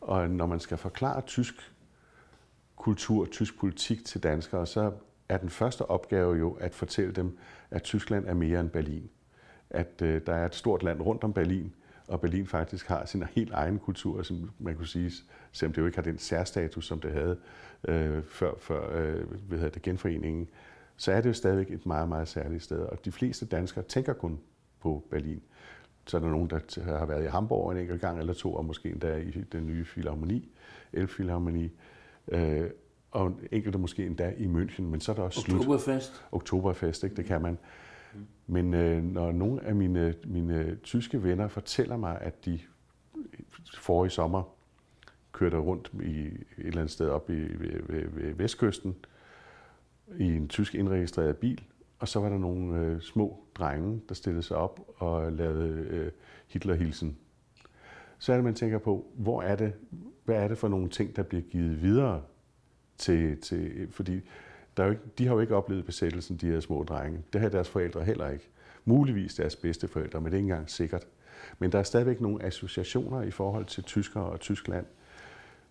Og 0.00 0.30
når 0.30 0.46
man 0.46 0.60
skal 0.60 0.76
forklare 0.76 1.20
tysk 1.20 1.72
kultur, 2.76 3.26
tysk 3.26 3.58
politik 3.58 4.04
til 4.04 4.22
danskere, 4.22 4.66
så 4.66 4.92
er 5.28 5.36
den 5.36 5.50
første 5.50 5.90
opgave 5.90 6.34
jo 6.36 6.52
at 6.52 6.74
fortælle 6.74 7.12
dem, 7.12 7.38
at 7.70 7.82
Tyskland 7.82 8.26
er 8.26 8.34
mere 8.34 8.60
end 8.60 8.70
Berlin. 8.70 9.10
At 9.70 10.02
øh, 10.02 10.20
der 10.26 10.34
er 10.34 10.46
et 10.46 10.54
stort 10.54 10.82
land 10.82 11.00
rundt 11.00 11.24
om 11.24 11.32
Berlin, 11.32 11.74
og 12.08 12.20
Berlin 12.20 12.46
faktisk 12.46 12.88
har 12.88 13.04
sin 13.04 13.22
helt 13.22 13.52
egen 13.52 13.78
kultur, 13.78 14.22
som 14.22 14.50
man 14.58 14.76
kunne 14.76 14.86
sige, 14.86 15.12
selvom 15.52 15.72
det 15.72 15.80
jo 15.80 15.86
ikke 15.86 15.98
har 15.98 16.02
den 16.02 16.18
særstatus, 16.18 16.86
som 16.86 17.00
det 17.00 17.12
havde 17.12 17.38
øh, 17.88 18.22
før, 18.22 18.52
før 18.58 18.98
øh, 18.98 19.50
ved 19.50 19.70
det, 19.70 19.82
genforeningen, 19.82 20.48
så 20.96 21.12
er 21.12 21.20
det 21.20 21.28
jo 21.28 21.34
stadigvæk 21.34 21.70
et 21.70 21.86
meget, 21.86 22.08
meget 22.08 22.28
særligt 22.28 22.62
sted. 22.62 22.78
Og 22.78 23.04
de 23.04 23.12
fleste 23.12 23.46
danskere 23.46 23.84
tænker 23.84 24.12
kun 24.12 24.40
på 24.80 25.06
Berlin. 25.10 25.42
Så 26.06 26.16
er 26.16 26.20
der 26.20 26.28
nogen, 26.28 26.50
der 26.50 26.82
har 26.98 27.06
været 27.06 27.24
i 27.24 27.28
Hamburg 27.28 27.72
en 27.72 27.78
enkelt 27.78 28.00
gang 28.00 28.18
eller 28.18 28.32
to, 28.32 28.54
og 28.54 28.64
måske 28.64 28.90
endda 28.90 29.16
i 29.16 29.30
den 29.30 29.66
nye 29.66 29.84
filharmoni, 29.84 30.52
Elfilharmoni. 30.92 31.70
Øh, 32.28 32.70
og 33.10 33.40
enkelte 33.52 33.78
måske 33.78 34.06
endda 34.06 34.32
i 34.36 34.44
München, 34.44 34.82
men 34.82 35.00
så 35.00 35.12
er 35.12 35.16
der 35.16 35.22
også 35.22 35.40
Oktoberfest. 35.40 36.06
slut. 36.06 36.28
Oktoberfest. 36.32 37.04
ikke? 37.04 37.16
det 37.16 37.24
kan 37.24 37.42
man. 37.42 37.58
Men 38.46 38.74
øh, 38.74 39.04
når 39.04 39.32
nogle 39.32 39.64
af 39.64 39.74
mine, 39.74 40.14
mine 40.26 40.76
tyske 40.82 41.22
venner 41.22 41.48
fortæller 41.48 41.96
mig, 41.96 42.20
at 42.20 42.44
de 42.44 42.60
forrige 43.78 44.10
sommer 44.10 44.42
kørte 45.32 45.56
rundt 45.56 45.90
i 46.02 46.26
et 46.26 46.44
eller 46.56 46.80
andet 46.80 46.90
sted 46.90 47.08
op 47.08 47.30
i, 47.30 47.32
ved, 47.32 47.82
ved, 47.88 48.08
ved 48.08 48.34
vestkysten 48.34 48.96
i 50.18 50.24
en 50.24 50.48
tysk 50.48 50.74
indregistreret 50.74 51.36
bil, 51.36 51.64
og 51.98 52.08
så 52.08 52.20
var 52.20 52.28
der 52.28 52.38
nogle 52.38 52.80
øh, 52.80 53.00
små 53.00 53.44
drenge, 53.54 54.00
der 54.08 54.14
stillede 54.14 54.42
sig 54.42 54.56
op 54.56 54.80
og 54.96 55.32
lavede 55.32 55.68
øh, 55.68 56.12
Hitlerhilsen. 56.46 57.16
Så 58.18 58.32
er 58.32 58.36
det, 58.36 58.44
man 58.44 58.54
tænker 58.54 58.78
på, 58.78 59.06
hvor 59.14 59.42
er 59.42 59.56
det, 59.56 59.72
hvad 60.24 60.36
er 60.36 60.48
det 60.48 60.58
for 60.58 60.68
nogle 60.68 60.88
ting, 60.88 61.16
der 61.16 61.22
bliver 61.22 61.42
givet 61.42 61.82
videre 61.82 62.22
til, 62.98 63.40
til 63.40 63.88
fordi 63.90 64.20
der 64.76 64.82
er 64.82 64.86
jo 64.86 64.90
ikke, 64.90 65.02
de 65.18 65.26
har 65.26 65.34
jo 65.34 65.40
ikke 65.40 65.56
oplevet 65.56 65.84
besættelsen, 65.84 66.36
de 66.36 66.46
her 66.46 66.60
små 66.60 66.82
drenge. 66.82 67.22
Det 67.32 67.40
har 67.40 67.48
deres 67.48 67.68
forældre 67.68 68.04
heller 68.04 68.30
ikke. 68.30 68.48
Muligvis 68.84 69.34
deres 69.34 69.56
bedste 69.56 69.88
forældre, 69.88 70.20
men 70.20 70.26
det 70.26 70.32
er 70.32 70.38
ikke 70.38 70.50
engang 70.50 70.70
sikkert. 70.70 71.06
Men 71.58 71.72
der 71.72 71.78
er 71.78 71.82
stadigvæk 71.82 72.20
nogle 72.20 72.44
associationer 72.44 73.22
i 73.22 73.30
forhold 73.30 73.64
til 73.64 73.84
tyskere 73.84 74.24
og 74.24 74.40
Tyskland, 74.40 74.86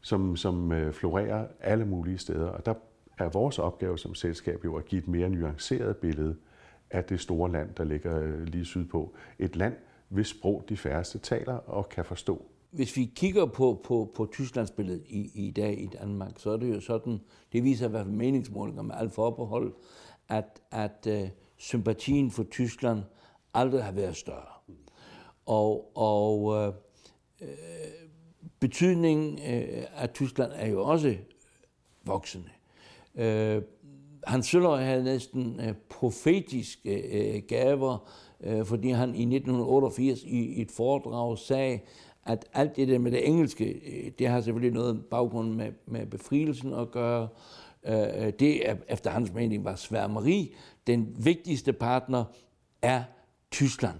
som, 0.02 0.36
som 0.36 0.72
øh, 0.72 0.94
florerer 0.94 1.48
alle 1.60 1.86
mulige 1.86 2.18
steder. 2.18 2.48
Og 2.48 2.66
der 2.66 2.74
er 3.18 3.30
vores 3.30 3.60
opgave 3.60 3.98
som 3.98 4.16
selskab 4.16 4.66
jo 4.66 4.76
at 4.76 4.86
give 4.86 5.00
et 5.00 5.08
mere 5.08 5.30
nuanceret 5.30 5.98
billede 5.98 6.36
af 6.92 7.04
det 7.04 7.20
store 7.20 7.52
land, 7.52 7.76
der 7.76 7.84
ligger 7.84 8.22
øh, 8.22 8.42
lige 8.44 8.66
sydpå. 8.66 9.16
Et 9.40 9.56
land, 9.56 9.76
hvis 10.10 10.28
sprog 10.28 10.66
de 10.70 10.78
færreste 10.78 11.20
taler 11.20 11.54
og 11.54 11.90
kan 11.90 12.06
forstå. 12.06 12.46
Hvis 12.74 12.98
vi 12.98 13.12
kigger 13.16 13.46
på, 13.46 13.82
på, 13.84 14.12
på 14.16 14.26
Tysklands 14.32 14.72
billede 14.72 15.04
i, 15.08 15.48
i 15.48 15.52
dag 15.52 15.82
i 15.82 15.86
Danmark, 15.86 16.32
så 16.38 16.50
er 16.50 16.58
det 16.58 16.76
jo 16.76 16.80
sådan, 16.80 17.20
det 17.52 17.64
viser 17.64 17.88
i 17.88 17.90
hvert 17.90 18.06
fald 18.06 18.16
meningsmålinger 18.16 18.82
med 18.82 18.96
alt 18.98 19.14
forbehold, 19.14 19.74
at, 20.30 20.62
at 20.72 21.08
uh, 21.10 21.30
sympatien 21.58 22.32
for 22.32 22.44
Tyskland 22.44 23.00
aldrig 23.54 23.84
har 23.84 23.92
været 23.92 24.16
større. 24.16 24.76
Og, 25.46 25.98
og 25.98 26.44
uh, 26.44 26.74
betydningen 28.60 29.34
uh, 29.34 30.02
af 30.02 30.10
Tyskland 30.14 30.52
er 30.56 30.68
jo 30.68 30.84
også 30.84 31.16
voksende. 32.06 32.50
Uh, 33.14 33.64
Hans 34.24 34.48
Søller 34.48 34.76
havde 34.76 35.04
næsten 35.04 35.60
uh, 35.60 35.76
profetiske 35.90 37.04
uh, 37.36 37.48
gaver, 37.48 38.10
uh, 38.40 38.66
fordi 38.66 38.90
han 38.90 39.10
i 39.10 39.36
1988 39.36 40.24
i 40.24 40.62
et 40.62 40.72
foredrag 40.72 41.38
sagde, 41.38 41.80
at 42.26 42.46
alt 42.54 42.76
det 42.76 42.88
der 42.88 43.00
med 43.00 43.12
det 43.12 43.28
engelske, 43.28 43.66
øh, 43.66 44.12
det 44.20 44.28
har 44.28 44.42
selvfølgelig 44.42 44.74
noget 44.74 45.06
baggrund 45.06 45.54
med, 45.54 45.72
med 45.86 46.06
befrielsen 46.06 46.74
at 46.74 46.92
gøre. 46.92 47.28
Øh, 47.86 48.26
øh, 48.26 48.34
det 48.40 48.70
er 48.70 48.76
efter 48.90 49.10
hans 49.10 49.34
mening 49.34 49.66
var 49.66 49.76
sværmeri. 49.76 50.56
Den 50.88 51.16
vigtigste 51.18 51.74
partner 51.74 52.24
er 52.82 53.04
Tyskland. 53.52 54.00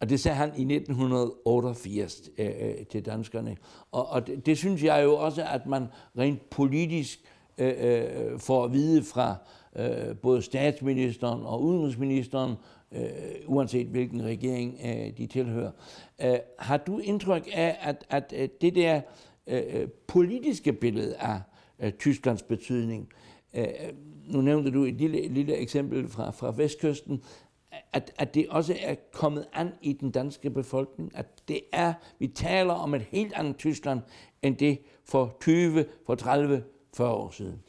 Og 0.00 0.08
det 0.08 0.20
sagde 0.20 0.36
han 0.36 0.48
i 0.48 0.74
1988 0.74 2.22
øh, 2.38 2.86
til 2.90 3.06
danskerne. 3.06 3.56
Og, 3.92 4.08
og 4.08 4.26
det, 4.26 4.46
det 4.46 4.58
synes 4.58 4.84
jeg 4.84 5.04
jo 5.04 5.16
også, 5.16 5.44
at 5.44 5.66
man 5.66 5.86
rent 6.18 6.50
politisk 6.50 7.18
øh, 7.58 8.38
får 8.38 8.64
at 8.64 8.72
vide 8.72 9.02
fra 9.02 9.36
øh, 9.76 10.16
både 10.16 10.42
statsministeren 10.42 11.42
og 11.42 11.62
udenrigsministeren, 11.62 12.54
øh, 12.94 13.10
uanset 13.46 13.86
hvilken 13.86 14.24
regering 14.24 14.80
øh, 14.84 15.16
de 15.18 15.26
tilhører. 15.26 15.70
Øh, 16.24 16.36
har 16.58 16.76
du 16.76 16.98
indtryk 16.98 17.48
af, 17.52 17.76
at, 17.80 18.04
at, 18.10 18.34
øh, 18.36 18.48
det 18.60 18.74
der 18.74 19.00
øh, 19.46 19.62
øh 19.72 19.88
politiske 20.06 20.72
billede 20.72 21.16
af 21.16 21.40
øh, 21.78 21.92
Tysklands 21.92 22.42
betydning, 22.42 23.08
øh, 23.54 23.62
øh 23.62 23.92
nu 24.24 24.40
nævnte 24.40 24.70
du 24.70 24.84
et 24.84 24.94
lille, 24.94 25.20
et 25.20 25.30
lille 25.30 25.56
eksempel 25.56 26.08
fra, 26.08 26.30
fra 26.30 26.52
vestkysten, 26.56 27.22
at, 27.92 28.12
at 28.18 28.34
det 28.34 28.46
også 28.48 28.76
er 28.80 28.94
kommet 29.12 29.46
an 29.52 29.68
i 29.82 29.92
den 29.92 30.10
danske 30.10 30.50
befolkning, 30.50 31.12
at 31.14 31.26
det 31.48 31.60
er, 31.72 31.92
vi 32.18 32.26
taler 32.28 32.72
om 32.72 32.94
et 32.94 33.02
helt 33.02 33.32
andet 33.32 33.56
Tyskland, 33.56 34.00
end 34.42 34.56
det 34.56 34.78
for 35.04 35.36
20, 35.40 35.84
for 36.06 36.14
30, 36.14 36.62
40 36.96 37.10
år 37.10 37.30
siden. 37.30 37.62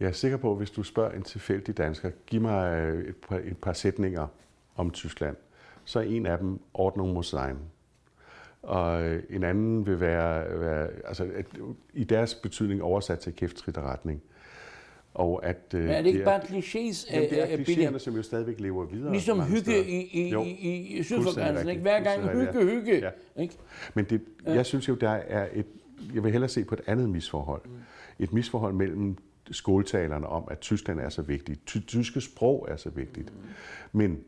Jeg 0.00 0.08
er 0.08 0.12
sikker 0.12 0.36
på, 0.36 0.50
at 0.50 0.56
hvis 0.56 0.70
du 0.70 0.82
spørger 0.82 1.12
en 1.12 1.22
tilfældig 1.22 1.76
dansker, 1.76 2.10
giv 2.26 2.40
mig 2.40 2.72
øh, 2.72 3.08
et 3.08 3.16
par, 3.16 3.36
et 3.36 3.58
par 3.62 3.72
sætninger 3.72 4.26
om 4.76 4.90
Tyskland, 4.90 5.36
så 5.84 5.98
er 5.98 6.02
en 6.02 6.26
af 6.26 6.38
dem 6.38 6.60
Ordnung 6.74 7.12
muss 7.12 7.26
sein. 7.26 7.56
Og 8.62 9.02
øh, 9.02 9.22
en 9.30 9.44
anden 9.44 9.86
vil 9.86 10.00
være, 10.00 10.60
være 10.60 10.88
altså, 11.04 11.24
at, 11.34 11.46
i 11.94 12.04
deres 12.04 12.34
betydning 12.34 12.82
oversat 12.82 13.18
til 13.18 13.36
kæftritterretning. 13.36 14.22
Og 15.14 15.46
at, 15.46 15.74
øh, 15.74 15.80
Men 15.80 15.90
er 15.90 15.98
det 15.98 16.06
ikke 16.06 16.18
det 16.18 16.24
bare 16.24 16.40
klichés? 16.40 17.14
Jamen, 17.14 17.30
det 17.30 17.52
er 17.52 17.56
klichéerne, 17.56 17.98
som 17.98 18.14
jo 18.16 18.22
stadigvæk 18.22 18.60
lever 18.60 18.84
videre. 18.84 19.12
Ligesom 19.12 19.42
hygge 19.42 19.86
i, 19.86 20.08
i, 20.12 20.28
jo, 20.28 20.42
i, 20.42 20.98
i 20.98 21.02
sydforgrænsen, 21.02 21.68
ikke? 21.68 21.82
Hver 21.82 22.00
gang 22.02 22.28
hygge, 22.28 22.64
hygge. 22.64 22.98
Ja. 22.98 23.10
Ikke? 23.42 23.54
Men 23.94 24.04
det, 24.04 24.20
jeg 24.46 24.66
synes 24.66 24.88
jo, 24.88 24.94
der 24.94 25.10
er 25.10 25.48
et, 25.52 25.66
jeg 26.14 26.24
vil 26.24 26.32
hellere 26.32 26.48
se 26.48 26.64
på 26.64 26.74
et 26.74 26.80
andet 26.86 27.10
misforhold. 27.10 27.62
Mm. 27.64 27.70
Et 28.18 28.32
misforhold 28.32 28.74
mellem 28.74 29.16
skoletalerne 29.50 30.26
om, 30.26 30.44
at 30.50 30.60
Tyskland 30.60 31.00
er 31.00 31.08
så 31.08 31.22
vigtigt. 31.22 31.66
Ty- 31.66 31.78
tyske 31.86 32.20
sprog 32.20 32.66
er 32.70 32.76
så 32.76 32.90
vigtigt. 32.90 33.32
Mm. 33.32 33.48
Men 33.92 34.24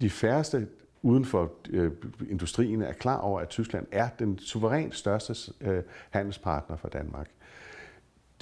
de 0.00 0.10
færreste 0.10 0.68
uden 1.02 1.24
for 1.24 1.52
øh, 1.70 1.92
industrien 2.30 2.82
er 2.82 2.92
klar 2.92 3.18
over, 3.18 3.40
at 3.40 3.48
Tyskland 3.48 3.86
er 3.92 4.08
den 4.18 4.38
suverænt 4.38 4.94
største 4.94 5.52
øh, 5.60 5.82
handelspartner 6.10 6.76
for 6.76 6.88
Danmark. 6.88 7.30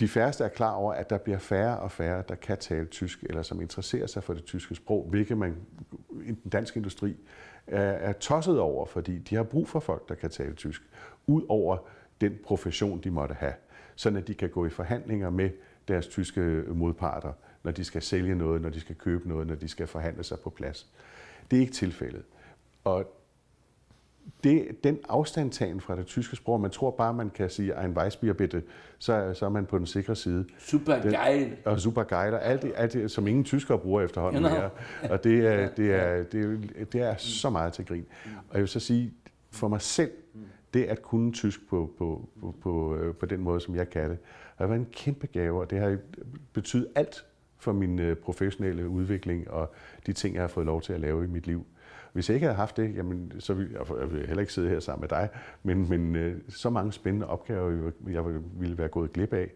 De 0.00 0.08
færreste 0.08 0.44
er 0.44 0.48
klar 0.48 0.72
over, 0.72 0.92
at 0.92 1.10
der 1.10 1.18
bliver 1.18 1.38
færre 1.38 1.78
og 1.78 1.90
færre, 1.90 2.22
der 2.28 2.34
kan 2.34 2.58
tale 2.58 2.86
tysk, 2.86 3.22
eller 3.22 3.42
som 3.42 3.60
interesserer 3.60 4.06
sig 4.06 4.24
for 4.24 4.34
det 4.34 4.44
tyske 4.44 4.74
sprog, 4.74 5.06
hvilket 5.10 5.38
man 5.38 5.56
i 6.24 6.32
den 6.32 6.50
danske 6.52 6.76
industri 6.76 7.16
er, 7.66 7.80
er 7.80 8.12
tosset 8.12 8.60
over, 8.60 8.86
fordi 8.86 9.18
de 9.18 9.34
har 9.34 9.42
brug 9.42 9.68
for 9.68 9.80
folk, 9.80 10.08
der 10.08 10.14
kan 10.14 10.30
tale 10.30 10.54
tysk, 10.54 10.82
ud 11.26 11.42
over 11.48 11.76
den 12.20 12.38
profession, 12.44 13.00
de 13.00 13.10
måtte 13.10 13.34
have, 13.34 13.54
sådan 13.96 14.18
at 14.18 14.28
de 14.28 14.34
kan 14.34 14.50
gå 14.50 14.66
i 14.66 14.70
forhandlinger 14.70 15.30
med 15.30 15.50
deres 15.88 16.06
tyske 16.06 16.40
modparter, 16.68 17.32
når 17.62 17.70
de 17.70 17.84
skal 17.84 18.02
sælge 18.02 18.34
noget, 18.34 18.62
når 18.62 18.68
de 18.68 18.80
skal 18.80 18.94
købe 18.94 19.28
noget, 19.28 19.46
når 19.46 19.54
de 19.54 19.68
skal 19.68 19.86
forhandle 19.86 20.24
sig 20.24 20.38
på 20.40 20.50
plads. 20.50 20.90
Det 21.50 21.56
er 21.56 21.60
ikke 21.60 21.72
tilfældet. 21.72 22.22
Og 22.84 23.16
det, 24.44 24.84
den 24.84 24.98
afstandtagen 25.08 25.80
fra 25.80 25.96
det 25.96 26.06
tyske 26.06 26.36
sprog, 26.36 26.60
man 26.60 26.70
tror 26.70 26.90
bare, 26.90 27.14
man 27.14 27.30
kan 27.30 27.50
sige 27.50 27.84
en 27.84 27.90
Weissbier 27.90 28.32
bitte, 28.32 28.62
så, 28.98 29.34
så 29.34 29.44
er 29.44 29.50
man 29.50 29.66
på 29.66 29.78
den 29.78 29.86
sikre 29.86 30.16
side. 30.16 30.44
Super 30.58 31.10
geil. 31.10 31.56
Og 31.64 31.80
super 31.80 32.04
geil, 32.04 32.34
og 32.34 32.44
alt 32.44 32.62
det, 32.62 32.72
alt 32.76 32.92
det, 32.92 33.10
som 33.10 33.26
ingen 33.26 33.44
tyskere 33.44 33.78
bruger 33.78 34.02
efterhånden 34.02 34.42
mere. 34.42 34.70
Og 35.10 35.24
det 35.24 35.46
er, 35.46 35.68
det, 35.68 35.94
er, 35.94 36.22
det, 36.22 36.60
er, 36.78 36.84
det 36.84 37.00
er 37.00 37.16
så 37.16 37.50
meget 37.50 37.72
til 37.72 37.86
grin. 37.86 38.06
Og 38.48 38.54
jeg 38.54 38.60
vil 38.60 38.68
så 38.68 38.80
sige, 38.80 39.14
for 39.50 39.68
mig 39.68 39.80
selv, 39.80 40.10
det 40.74 40.84
at 40.84 41.02
kunne 41.02 41.32
tysk 41.32 41.68
på, 41.68 41.90
på, 41.98 42.28
på, 42.40 42.54
på, 42.62 42.96
øh, 42.96 43.14
på 43.14 43.26
den 43.26 43.40
måde, 43.40 43.60
som 43.60 43.74
jeg 43.74 43.90
kan 43.90 44.10
det, 44.10 44.18
har 44.56 44.66
været 44.66 44.80
en 44.80 44.88
kæmpe 44.92 45.26
gave, 45.26 45.60
og 45.60 45.70
det 45.70 45.78
har 45.78 45.96
betydet 46.52 46.88
alt 46.94 47.24
for 47.58 47.72
min 47.72 47.98
øh, 47.98 48.16
professionelle 48.16 48.88
udvikling 48.88 49.50
og 49.50 49.72
de 50.06 50.12
ting, 50.12 50.34
jeg 50.34 50.42
har 50.42 50.48
fået 50.48 50.66
lov 50.66 50.82
til 50.82 50.92
at 50.92 51.00
lave 51.00 51.24
i 51.24 51.26
mit 51.26 51.46
liv. 51.46 51.66
Hvis 52.12 52.28
jeg 52.28 52.34
ikke 52.34 52.46
havde 52.46 52.56
haft 52.56 52.76
det, 52.76 52.96
jamen, 52.96 53.32
så 53.38 53.54
ville 53.54 53.78
jeg 53.98 54.26
heller 54.26 54.40
ikke 54.40 54.52
sidde 54.52 54.68
her 54.68 54.80
sammen 54.80 55.00
med 55.00 55.08
dig, 55.08 55.28
men, 55.62 55.88
men 55.88 56.16
øh, 56.16 56.40
så 56.48 56.70
mange 56.70 56.92
spændende 56.92 57.26
opgaver, 57.26 57.90
jeg 58.10 58.24
ville 58.60 58.78
være 58.78 58.88
gået 58.88 59.12
glip 59.12 59.32
af. 59.32 59.50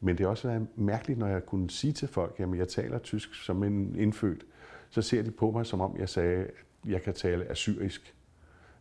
Men 0.00 0.18
det 0.18 0.24
har 0.24 0.30
også 0.30 0.48
været 0.48 0.66
mærkeligt, 0.76 1.18
når 1.18 1.26
jeg 1.26 1.46
kunne 1.46 1.70
sige 1.70 1.92
til 1.92 2.08
folk, 2.08 2.40
at 2.40 2.58
jeg 2.58 2.68
taler 2.68 2.98
tysk 2.98 3.34
som 3.34 3.62
en 3.62 3.96
indfødt, 3.98 4.44
så 4.90 5.02
ser 5.02 5.22
de 5.22 5.30
på 5.30 5.50
mig, 5.50 5.66
som 5.66 5.80
om 5.80 5.96
jeg 5.98 6.08
sagde, 6.08 6.36
at 6.36 6.50
jeg 6.86 7.02
kan 7.02 7.14
tale 7.14 7.50
assyrisk 7.50 8.14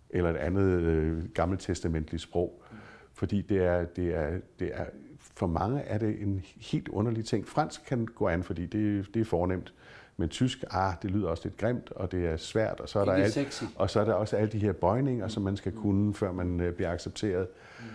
eller 0.09 0.29
et 0.29 0.37
andet 0.37 0.81
øh, 0.81 1.29
gammeltestamentligt 1.29 2.23
sprog. 2.23 2.63
Fordi 3.13 3.41
det 3.41 3.57
er, 3.57 3.85
det, 3.85 4.15
er, 4.15 4.39
det 4.59 4.71
er 4.73 4.85
for 5.39 5.47
mange 5.47 5.81
er 5.81 5.97
det 5.97 6.21
en 6.21 6.41
helt 6.57 6.87
underlig 6.87 7.25
ting. 7.25 7.47
Fransk 7.47 7.85
kan 7.85 8.05
gå 8.05 8.27
an, 8.27 8.43
fordi 8.43 8.65
det, 8.65 9.07
det 9.13 9.19
er 9.19 9.25
fornemt. 9.25 9.73
Men 10.17 10.29
tysk, 10.29 10.63
ah, 10.71 10.93
det 11.01 11.11
lyder 11.11 11.27
også 11.27 11.43
lidt 11.45 11.57
grimt, 11.57 11.91
og 11.91 12.11
det 12.11 12.25
er 12.25 12.37
svært, 12.37 12.79
og 12.79 12.89
så 12.89 12.99
er, 12.99 13.05
der, 13.05 13.11
alt, 13.11 13.63
og 13.75 13.89
så 13.89 13.99
er 13.99 14.05
der 14.05 14.13
også 14.13 14.35
alle 14.35 14.51
de 14.51 14.59
her 14.59 14.71
bøjninger, 14.71 15.25
mm. 15.25 15.29
som 15.29 15.43
man 15.43 15.57
skal 15.57 15.71
kunne, 15.71 16.13
før 16.13 16.31
man 16.31 16.67
uh, 16.67 16.73
bliver 16.73 16.91
accepteret. 16.91 17.47
Mm. 17.79 17.85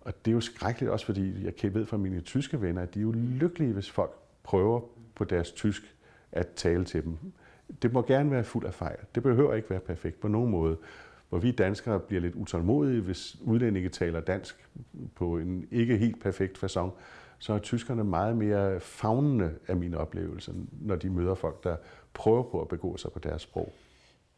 Og 0.00 0.24
det 0.24 0.30
er 0.30 0.34
jo 0.34 0.40
skrækkeligt 0.40 0.92
også, 0.92 1.06
fordi 1.06 1.44
jeg 1.62 1.74
ved 1.74 1.86
fra 1.86 1.96
mine 1.96 2.20
tyske 2.20 2.62
venner, 2.62 2.82
at 2.82 2.94
de 2.94 2.98
er 2.98 3.02
jo 3.02 3.12
lykkelige, 3.12 3.72
hvis 3.72 3.90
folk 3.90 4.12
prøver 4.42 4.80
på 5.14 5.24
deres 5.24 5.52
tysk 5.52 5.94
at 6.32 6.48
tale 6.56 6.84
til 6.84 7.04
dem. 7.04 7.18
Det 7.82 7.92
må 7.92 8.02
gerne 8.02 8.30
være 8.30 8.44
fuld 8.44 8.66
af 8.66 8.74
fejl. 8.74 8.96
Det 9.14 9.22
behøver 9.22 9.54
ikke 9.54 9.70
være 9.70 9.80
perfekt 9.80 10.20
på 10.20 10.28
nogen 10.28 10.50
måde. 10.50 10.76
Hvor 11.28 11.38
vi 11.38 11.50
danskere 11.50 12.00
bliver 12.00 12.20
lidt 12.20 12.34
utålmodige, 12.34 13.00
hvis 13.00 13.36
udlændinge 13.40 13.88
taler 13.88 14.20
dansk 14.20 14.68
på 15.14 15.38
en 15.38 15.68
ikke 15.70 15.96
helt 15.96 16.20
perfekt 16.20 16.64
façon, 16.64 16.90
så 17.38 17.52
er 17.52 17.58
tyskerne 17.58 18.04
meget 18.04 18.36
mere 18.36 18.80
fagnende 18.80 19.54
af 19.68 19.76
mine 19.76 19.98
oplevelser, 19.98 20.52
når 20.80 20.96
de 20.96 21.10
møder 21.10 21.34
folk, 21.34 21.64
der 21.64 21.76
prøver 22.14 22.42
på 22.42 22.60
at 22.60 22.68
begå 22.68 22.96
sig 22.96 23.12
på 23.12 23.18
deres 23.18 23.42
sprog. 23.42 23.72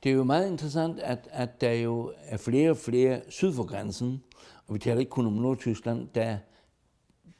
Det 0.02 0.12
er 0.12 0.14
jo 0.14 0.24
meget 0.24 0.50
interessant, 0.50 0.98
at, 0.98 1.28
at 1.30 1.60
der 1.60 1.72
jo 1.72 2.12
er 2.24 2.36
flere 2.36 2.70
og 2.70 2.76
flere 2.76 3.20
syd 3.28 3.52
for 3.52 3.66
grænsen, 3.66 4.22
og 4.66 4.74
vi 4.74 4.78
taler 4.78 5.00
ikke 5.00 5.10
kun 5.10 5.26
om 5.26 5.32
Nordtyskland, 5.32 6.08
der 6.14 6.38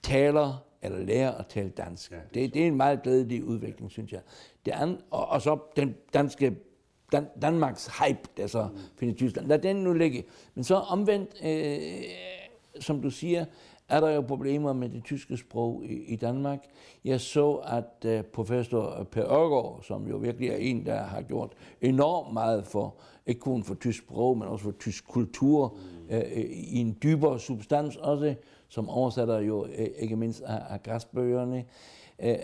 taler 0.03 0.65
eller 0.83 0.99
lærer 0.99 1.33
at 1.33 1.47
tale 1.47 1.69
dansk. 1.69 2.11
Ja, 2.11 2.17
det, 2.17 2.35
det, 2.35 2.55
det 2.55 2.63
er 2.63 2.67
en 2.67 2.77
meget 2.77 3.03
glædelig 3.03 3.45
udvikling, 3.45 3.91
synes 3.91 4.13
jeg. 4.13 4.21
Det 4.67 4.73
an, 4.73 4.99
og, 5.11 5.29
og 5.29 5.43
så 5.43 5.59
den 5.77 5.95
danske 6.15 6.57
Dan, 7.13 7.27
Danmarks 7.43 7.87
hype, 7.87 8.29
der 8.37 8.47
så 8.47 8.63
mm. 8.63 8.79
findes 8.97 9.15
i 9.15 9.19
Tyskland. 9.19 9.47
Lad 9.47 9.59
den 9.59 9.77
nu 9.77 9.93
ligge. 9.93 10.25
Men 10.55 10.65
så 10.65 10.75
omvendt, 10.75 11.31
øh, 11.45 12.03
som 12.81 13.03
du 13.03 13.11
siger, 13.11 13.45
er 13.91 14.01
der 14.01 14.11
jo 14.11 14.21
problemer 14.21 14.73
med 14.73 14.89
det 14.89 15.05
tyske 15.05 15.37
sprog 15.37 15.85
i, 15.85 16.05
i 16.05 16.17
Danmark. 16.17 16.59
Jeg 17.05 17.21
så, 17.21 17.55
at 17.55 18.19
uh, 18.19 18.25
professor 18.25 19.09
Per 19.11 19.25
Ørgaard, 19.25 19.81
som 19.83 20.09
jo 20.09 20.17
virkelig 20.17 20.49
er 20.49 20.57
en, 20.57 20.87
der 20.87 21.03
har 21.03 21.23
gjort 21.23 21.53
enormt 21.81 22.33
meget 22.33 22.67
for, 22.67 22.95
ikke 23.27 23.41
kun 23.41 23.65
for 23.65 23.75
tysk 23.75 23.99
sprog, 23.99 24.39
men 24.39 24.49
også 24.49 24.65
for 24.65 24.75
tysk 24.81 25.09
kultur, 25.09 25.77
mm. 26.09 26.17
uh, 26.17 26.23
i 26.51 26.77
en 26.81 26.99
dybere 27.03 27.41
substans 27.41 27.97
også, 27.97 28.35
som 28.69 28.89
oversætter 28.89 29.39
jo 29.39 29.63
uh, 29.65 29.71
ikke 29.99 30.17
mindst 30.17 30.43
af, 30.43 30.63
af 30.71 30.83
græsbøgerne, 30.83 31.65
øh, 32.23 32.37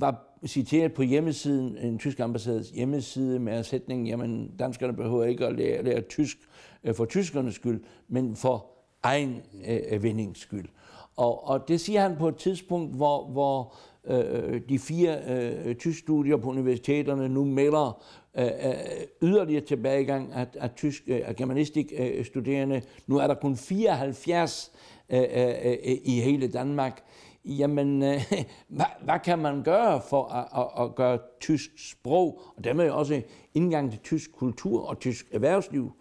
var 0.00 0.30
citeret 0.46 0.92
på 0.92 1.02
hjemmesiden, 1.02 1.78
en 1.78 1.98
tysk 1.98 2.20
ambassades 2.20 2.70
hjemmeside 2.70 3.38
med 3.38 3.64
sætningen, 3.64 4.06
jamen 4.06 4.50
danskerne 4.58 4.92
behøver 4.92 5.24
ikke 5.24 5.46
at 5.46 5.56
lære, 5.56 5.82
lære 5.82 6.00
tysk 6.00 6.38
øh, 6.84 6.94
for 6.94 7.04
tyskernes 7.04 7.54
skyld, 7.54 7.80
men 8.08 8.36
for 8.36 8.66
egen 9.02 9.40
øh, 9.66 10.02
vindings 10.02 10.40
skyld. 10.40 10.68
Og, 11.16 11.48
og 11.48 11.68
det 11.68 11.80
siger 11.80 12.00
han 12.00 12.16
på 12.16 12.28
et 12.28 12.36
tidspunkt, 12.36 12.96
hvor, 12.96 13.26
hvor 13.26 13.74
øh, 14.04 14.60
de 14.68 14.78
fire 14.78 15.18
øh, 15.28 15.74
tysk 15.74 15.98
studier 15.98 16.36
på 16.36 16.50
universiteterne 16.50 17.28
nu 17.28 17.44
melder 17.44 18.02
øh, 18.38 18.44
øh, 18.44 18.74
yderligere 19.22 19.64
tilbagegang 19.64 20.32
af, 20.32 20.46
af 20.54 20.70
tysk 20.70 21.02
øh, 21.06 21.20
germanistik 21.36 21.92
øh, 21.98 22.24
studerende. 22.24 22.82
Nu 23.06 23.18
er 23.18 23.26
der 23.26 23.34
kun 23.34 23.56
74 23.56 24.72
øh, 25.10 25.20
øh, 25.20 25.48
øh, 25.64 25.76
i 26.04 26.20
hele 26.20 26.48
Danmark. 26.48 27.02
Jamen, 27.44 28.02
øh, 28.02 28.32
hvad, 28.76 29.04
hvad 29.04 29.20
kan 29.24 29.38
man 29.38 29.62
gøre 29.62 30.00
for 30.10 30.24
at, 30.24 30.46
at, 30.56 30.84
at 30.84 30.94
gøre 30.94 31.18
tysk 31.40 31.70
sprog, 31.90 32.40
og 32.56 32.64
dermed 32.64 32.90
også 32.90 33.22
indgang 33.54 33.90
til 33.90 34.00
tysk 34.00 34.32
kultur 34.32 34.88
og 34.88 34.98
tysk 34.98 35.26
erhvervsliv 35.32 35.92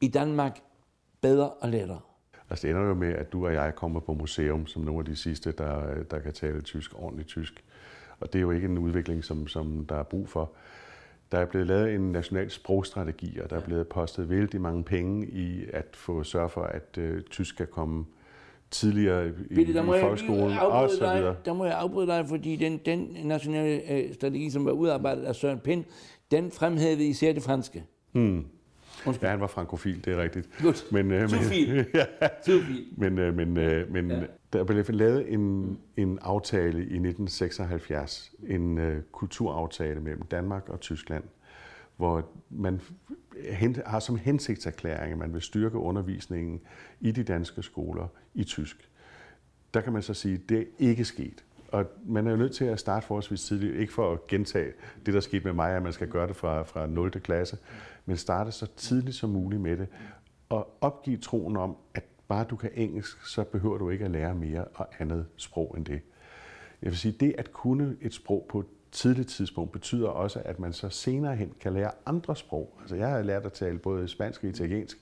i 0.00 0.08
Danmark 0.08 0.60
bedre 1.20 1.50
og 1.50 1.68
lettere? 1.68 2.00
Altså 2.50 2.66
det 2.66 2.74
ender 2.74 2.88
jo 2.88 2.94
med, 2.94 3.12
at 3.12 3.32
du 3.32 3.46
og 3.46 3.54
jeg 3.54 3.74
kommer 3.74 4.00
på 4.00 4.12
museum 4.12 4.66
som 4.66 4.82
nogle 4.82 4.98
af 4.98 5.04
de 5.04 5.16
sidste, 5.16 5.52
der, 5.52 6.02
der 6.02 6.18
kan 6.18 6.32
tale 6.32 6.60
tysk, 6.60 6.92
ordentligt 6.94 7.28
tysk. 7.28 7.64
Og 8.20 8.32
det 8.32 8.38
er 8.38 8.42
jo 8.42 8.50
ikke 8.50 8.66
en 8.66 8.78
udvikling, 8.78 9.24
som, 9.24 9.46
som 9.46 9.86
der 9.86 9.96
er 9.96 10.02
brug 10.02 10.28
for. 10.28 10.52
Der 11.32 11.38
er 11.38 11.46
blevet 11.46 11.66
lavet 11.66 11.94
en 11.94 12.12
national 12.12 12.50
sprogstrategi, 12.50 13.38
og 13.38 13.50
der 13.50 13.56
er 13.56 13.64
blevet 13.64 13.88
postet 13.88 14.30
vældig 14.30 14.60
mange 14.60 14.84
penge 14.84 15.26
i 15.26 15.66
at 15.72 15.86
få 15.96 16.22
sørge 16.22 16.48
for, 16.48 16.62
at 16.62 16.98
uh, 16.98 17.20
tysk 17.30 17.56
kan 17.56 17.66
komme 17.66 18.06
tidligere 18.70 19.28
i, 19.28 19.54
Bitte, 19.54 19.74
der 19.74 19.94
i 19.94 20.00
folkeskolen 20.00 20.58
og 20.58 20.90
så 20.90 20.96
videre. 20.96 21.28
Dig, 21.28 21.36
der 21.44 21.52
må 21.52 21.64
jeg 21.64 21.78
afbryde 21.78 22.06
dig, 22.06 22.26
fordi 22.28 22.56
den, 22.56 22.80
den 22.86 23.16
nationale 23.24 23.92
øh, 23.92 24.14
strategi, 24.14 24.50
som 24.50 24.64
var 24.64 24.72
udarbejdet 24.72 25.22
af 25.22 25.34
Søren 25.34 25.58
Pind, 25.58 25.84
den 26.30 26.50
fremhævede 26.50 27.08
især 27.08 27.32
det 27.32 27.42
franske. 27.42 27.84
Hmm. 28.12 28.44
Undskyld. 29.06 29.26
Ja, 29.26 29.30
han 29.30 29.40
var 29.40 29.46
frankofil, 29.46 30.04
det 30.04 30.12
er 30.12 30.22
rigtigt. 30.22 30.48
Godt. 30.62 30.86
Men, 30.92 31.10
øh, 31.10 31.30
men, 31.30 31.40
ja, 31.94 32.04
men, 32.96 33.18
øh, 33.18 33.36
men, 33.36 33.58
øh, 33.58 33.92
men 33.92 34.10
ja. 34.10 34.20
der 34.52 34.64
blev 34.64 34.84
lavet 34.88 35.32
en, 35.32 35.78
en 35.96 36.18
aftale 36.22 36.78
i 36.78 36.80
1976, 36.80 38.32
en 38.48 38.78
øh, 38.78 39.02
kulturaftale 39.12 40.00
mellem 40.00 40.22
Danmark 40.22 40.68
og 40.68 40.80
Tyskland, 40.80 41.24
hvor 41.96 42.28
man 42.50 42.80
har 43.86 44.00
som 44.00 44.16
hensigtserklæring, 44.16 45.12
at 45.12 45.18
man 45.18 45.32
vil 45.32 45.42
styrke 45.42 45.78
undervisningen 45.78 46.60
i 47.00 47.10
de 47.10 47.22
danske 47.22 47.62
skoler 47.62 48.06
i 48.34 48.44
tysk. 48.44 48.90
Der 49.74 49.80
kan 49.80 49.92
man 49.92 50.02
så 50.02 50.14
sige, 50.14 50.34
at 50.34 50.48
det 50.48 50.58
er 50.58 50.64
ikke 50.78 51.04
sket. 51.04 51.44
Og 51.68 51.84
man 52.06 52.26
er 52.26 52.30
jo 52.30 52.36
nødt 52.36 52.54
til 52.54 52.64
at 52.64 52.80
starte 52.80 53.06
forholdsvis 53.06 53.44
tidligt, 53.44 53.76
ikke 53.76 53.92
for 53.92 54.12
at 54.12 54.26
gentage 54.26 54.72
det, 55.06 55.14
der 55.14 55.20
skete 55.20 55.44
med 55.44 55.52
mig, 55.52 55.76
at 55.76 55.82
man 55.82 55.92
skal 55.92 56.08
gøre 56.08 56.26
det 56.26 56.36
fra, 56.36 56.62
fra 56.62 56.86
0. 56.86 57.10
klasse, 57.10 57.58
men 58.06 58.16
starte 58.16 58.52
så 58.52 58.66
tidligt 58.76 59.16
som 59.16 59.30
muligt 59.30 59.62
med 59.62 59.76
det. 59.76 59.88
Og 60.48 60.78
opgive 60.80 61.16
troen 61.16 61.56
om, 61.56 61.76
at 61.94 62.04
bare 62.28 62.44
du 62.44 62.56
kan 62.56 62.70
engelsk, 62.74 63.26
så 63.26 63.44
behøver 63.44 63.78
du 63.78 63.90
ikke 63.90 64.04
at 64.04 64.10
lære 64.10 64.34
mere 64.34 64.64
og 64.64 64.88
andet 64.98 65.26
sprog 65.36 65.74
end 65.76 65.84
det. 65.84 66.00
Jeg 66.82 66.90
vil 66.90 66.98
sige, 66.98 67.12
det 67.20 67.34
at 67.38 67.52
kunne 67.52 67.96
et 68.00 68.14
sprog 68.14 68.46
på 68.48 68.64
tidligt 68.94 69.28
tidspunkt 69.28 69.72
betyder 69.72 70.08
også, 70.08 70.42
at 70.44 70.58
man 70.58 70.72
så 70.72 70.88
senere 70.88 71.36
hen 71.36 71.52
kan 71.60 71.72
lære 71.72 71.90
andre 72.06 72.36
sprog. 72.36 72.78
Altså 72.80 72.96
jeg 72.96 73.08
har 73.08 73.22
lært 73.22 73.46
at 73.46 73.52
tale 73.52 73.78
både 73.78 74.08
spansk 74.08 74.44
og 74.44 74.50
italiensk, 74.50 74.98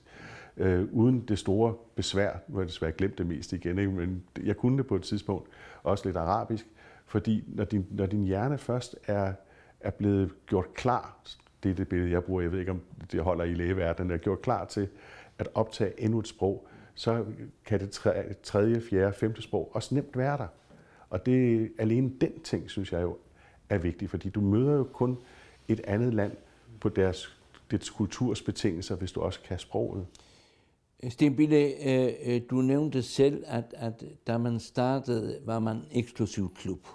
øh, 0.57 0.87
uden 0.91 1.19
det 1.27 1.39
store 1.39 1.75
besvær. 1.95 2.31
Nu 2.47 2.55
har 2.55 2.61
jeg 2.61 2.67
desværre 2.67 2.91
glemt 2.91 3.17
det 3.17 3.27
mest 3.27 3.53
igen, 3.53 3.79
ikke? 3.79 3.91
men 3.91 4.23
jeg 4.43 4.57
kunne 4.57 4.77
det 4.77 4.87
på 4.87 4.95
et 4.95 5.01
tidspunkt. 5.01 5.49
Også 5.83 6.05
lidt 6.05 6.17
arabisk, 6.17 6.67
fordi 7.05 7.43
når 7.47 7.63
din, 7.63 7.85
når 7.91 8.05
din 8.05 8.23
hjerne 8.23 8.57
først 8.57 8.95
er, 9.07 9.33
er 9.79 9.91
blevet 9.91 10.31
gjort 10.45 10.73
klar, 10.73 11.17
det 11.63 11.71
er 11.71 11.75
det 11.75 11.87
billede, 11.87 12.11
jeg 12.11 12.23
bruger, 12.23 12.41
jeg 12.41 12.51
ved 12.51 12.59
ikke, 12.59 12.71
om 12.71 12.81
det 13.11 13.21
holder 13.21 13.43
i 13.43 13.53
lægeverdenen, 13.53 14.11
er 14.11 14.17
gjort 14.17 14.41
klar 14.41 14.65
til 14.65 14.87
at 15.39 15.49
optage 15.53 16.01
endnu 16.01 16.19
et 16.19 16.27
sprog, 16.27 16.67
så 16.95 17.25
kan 17.65 17.79
det 17.79 17.91
tredje, 18.43 18.81
fjerde, 18.81 19.13
femte 19.13 19.41
sprog 19.41 19.75
også 19.75 19.95
nemt 19.95 20.17
være 20.17 20.37
der. 20.37 20.47
Og 21.09 21.25
det 21.25 21.71
alene 21.79 22.11
den 22.21 22.39
ting, 22.39 22.69
synes 22.69 22.91
jeg 22.91 23.01
jo 23.01 23.17
er 23.69 23.77
vigtig, 23.77 24.09
fordi 24.09 24.29
du 24.29 24.41
møder 24.41 24.73
jo 24.73 24.83
kun 24.83 25.17
et 25.67 25.81
andet 25.83 26.13
land 26.13 26.31
på 26.79 26.89
deres, 26.89 27.37
dets 27.71 27.89
kultursbetingelser, 27.89 28.95
hvis 28.95 29.11
du 29.11 29.21
også 29.21 29.39
kan 29.47 29.59
sproget. 29.59 30.05
Øh, 31.03 31.11
Sten 31.11 31.35
Bille, 31.35 31.87
øh, 31.89 32.13
øh, 32.25 32.41
du 32.49 32.55
nævnte 32.55 33.01
selv, 33.01 33.43
at, 33.47 33.73
at 33.77 34.03
da 34.27 34.37
man 34.37 34.59
startede, 34.59 35.39
var 35.45 35.59
man 35.59 35.81
eksklusiv 35.91 36.53
klub. 36.55 36.87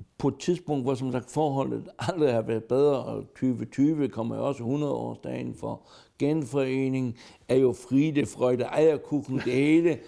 Øh, 0.00 0.04
på 0.18 0.28
et 0.28 0.38
tidspunkt, 0.38 0.84
hvor 0.84 0.94
som 0.94 1.12
sagt 1.12 1.30
forholdet 1.30 1.88
aldrig 2.08 2.32
har 2.32 2.42
været 2.42 2.64
bedre, 2.64 3.04
og 3.04 3.22
2020 3.22 4.08
kommer 4.08 4.36
jo 4.36 4.46
også 4.46 4.62
100-årsdagen 4.62 5.60
for 5.60 5.80
genforening, 6.18 7.16
er 7.48 7.56
jo 7.56 7.72
Fride, 7.72 8.26
Freude, 8.26 8.64
Ejerkuchen, 8.64 9.36
det 9.36 9.52
hele. 9.52 9.98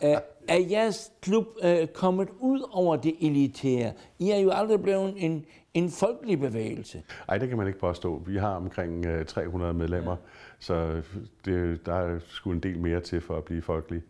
er, 0.00 0.20
er 0.48 0.58
jeres 0.70 1.12
klub 1.20 1.46
uh, 1.64 1.88
kommet 1.94 2.28
ud 2.40 2.68
over 2.72 2.96
det 2.96 3.14
elitære? 3.20 3.92
I 4.18 4.30
er 4.30 4.38
jo 4.38 4.50
aldrig 4.50 4.82
blevet 4.82 5.14
en, 5.16 5.44
en 5.74 5.90
folkelig 5.90 6.40
bevægelse. 6.40 7.02
Nej, 7.28 7.38
det 7.38 7.48
kan 7.48 7.58
man 7.58 7.66
ikke 7.66 7.78
påstå. 7.78 8.22
Vi 8.26 8.36
har 8.36 8.56
omkring 8.56 9.06
øh, 9.06 9.26
300 9.26 9.74
medlemmer, 9.74 10.12
ja. 10.12 10.16
så 10.58 11.02
det, 11.44 11.86
der 11.86 11.94
er 11.94 12.18
sgu 12.26 12.52
en 12.52 12.60
del 12.60 12.78
mere 12.78 13.00
til 13.00 13.20
for 13.20 13.36
at 13.36 13.44
blive 13.44 13.62
folkelig. 13.62 14.02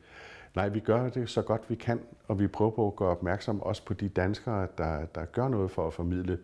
Nej, 0.57 0.69
vi 0.69 0.81
gør 0.81 1.09
det 1.09 1.31
så 1.31 1.43
godt 1.43 1.63
vi 1.69 1.75
kan, 1.75 2.01
og 2.29 2.41
vi 2.41 2.47
prøver 2.47 2.71
på 2.71 2.87
at 2.87 2.97
gøre 2.97 3.09
opmærksom 3.09 3.63
også 3.63 3.85
på 3.85 3.95
de 3.95 4.09
danskere, 4.09 4.69
der, 4.79 5.07
der 5.15 5.25
gør 5.25 5.49
noget 5.49 5.71
for 5.71 5.87
at 5.87 5.93
formidle 5.93 6.39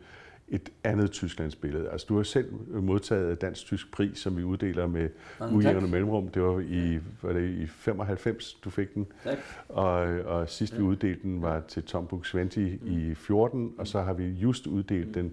et 0.49 0.71
andet 0.85 1.11
Tysklands 1.11 1.57
billede. 1.57 1.90
Altså, 1.90 2.07
du 2.09 2.17
har 2.17 2.23
selv 2.23 2.53
modtaget 2.83 3.40
Dansk-Tysk 3.40 3.93
pris, 3.93 4.19
som 4.19 4.37
vi 4.37 4.43
uddeler 4.43 4.87
med 4.87 5.09
ujævne 5.53 5.88
mellemrum. 5.88 6.29
Det 6.29 6.43
var 6.43 6.61
i, 6.61 6.99
var 7.23 7.33
det 7.33 7.51
i 7.51 7.67
95, 7.67 8.55
du 8.55 8.71
fik 8.71 8.95
den. 8.95 9.07
Tak. 9.25 9.38
Og, 9.69 9.97
og 10.25 10.49
sidst 10.49 10.73
ja. 10.73 10.79
vi 10.79 10.85
uddelte 10.85 11.23
den 11.23 11.43
var 11.43 11.61
til 11.69 11.83
Tom 11.83 12.07
Buk 12.07 12.27
Sventi 12.27 12.79
mm. 12.83 13.11
i 13.11 13.14
14, 13.14 13.73
og 13.79 13.87
så 13.87 14.03
har 14.03 14.12
vi 14.12 14.25
just 14.25 14.67
uddelt 14.67 15.07
mm. 15.07 15.12
den 15.12 15.33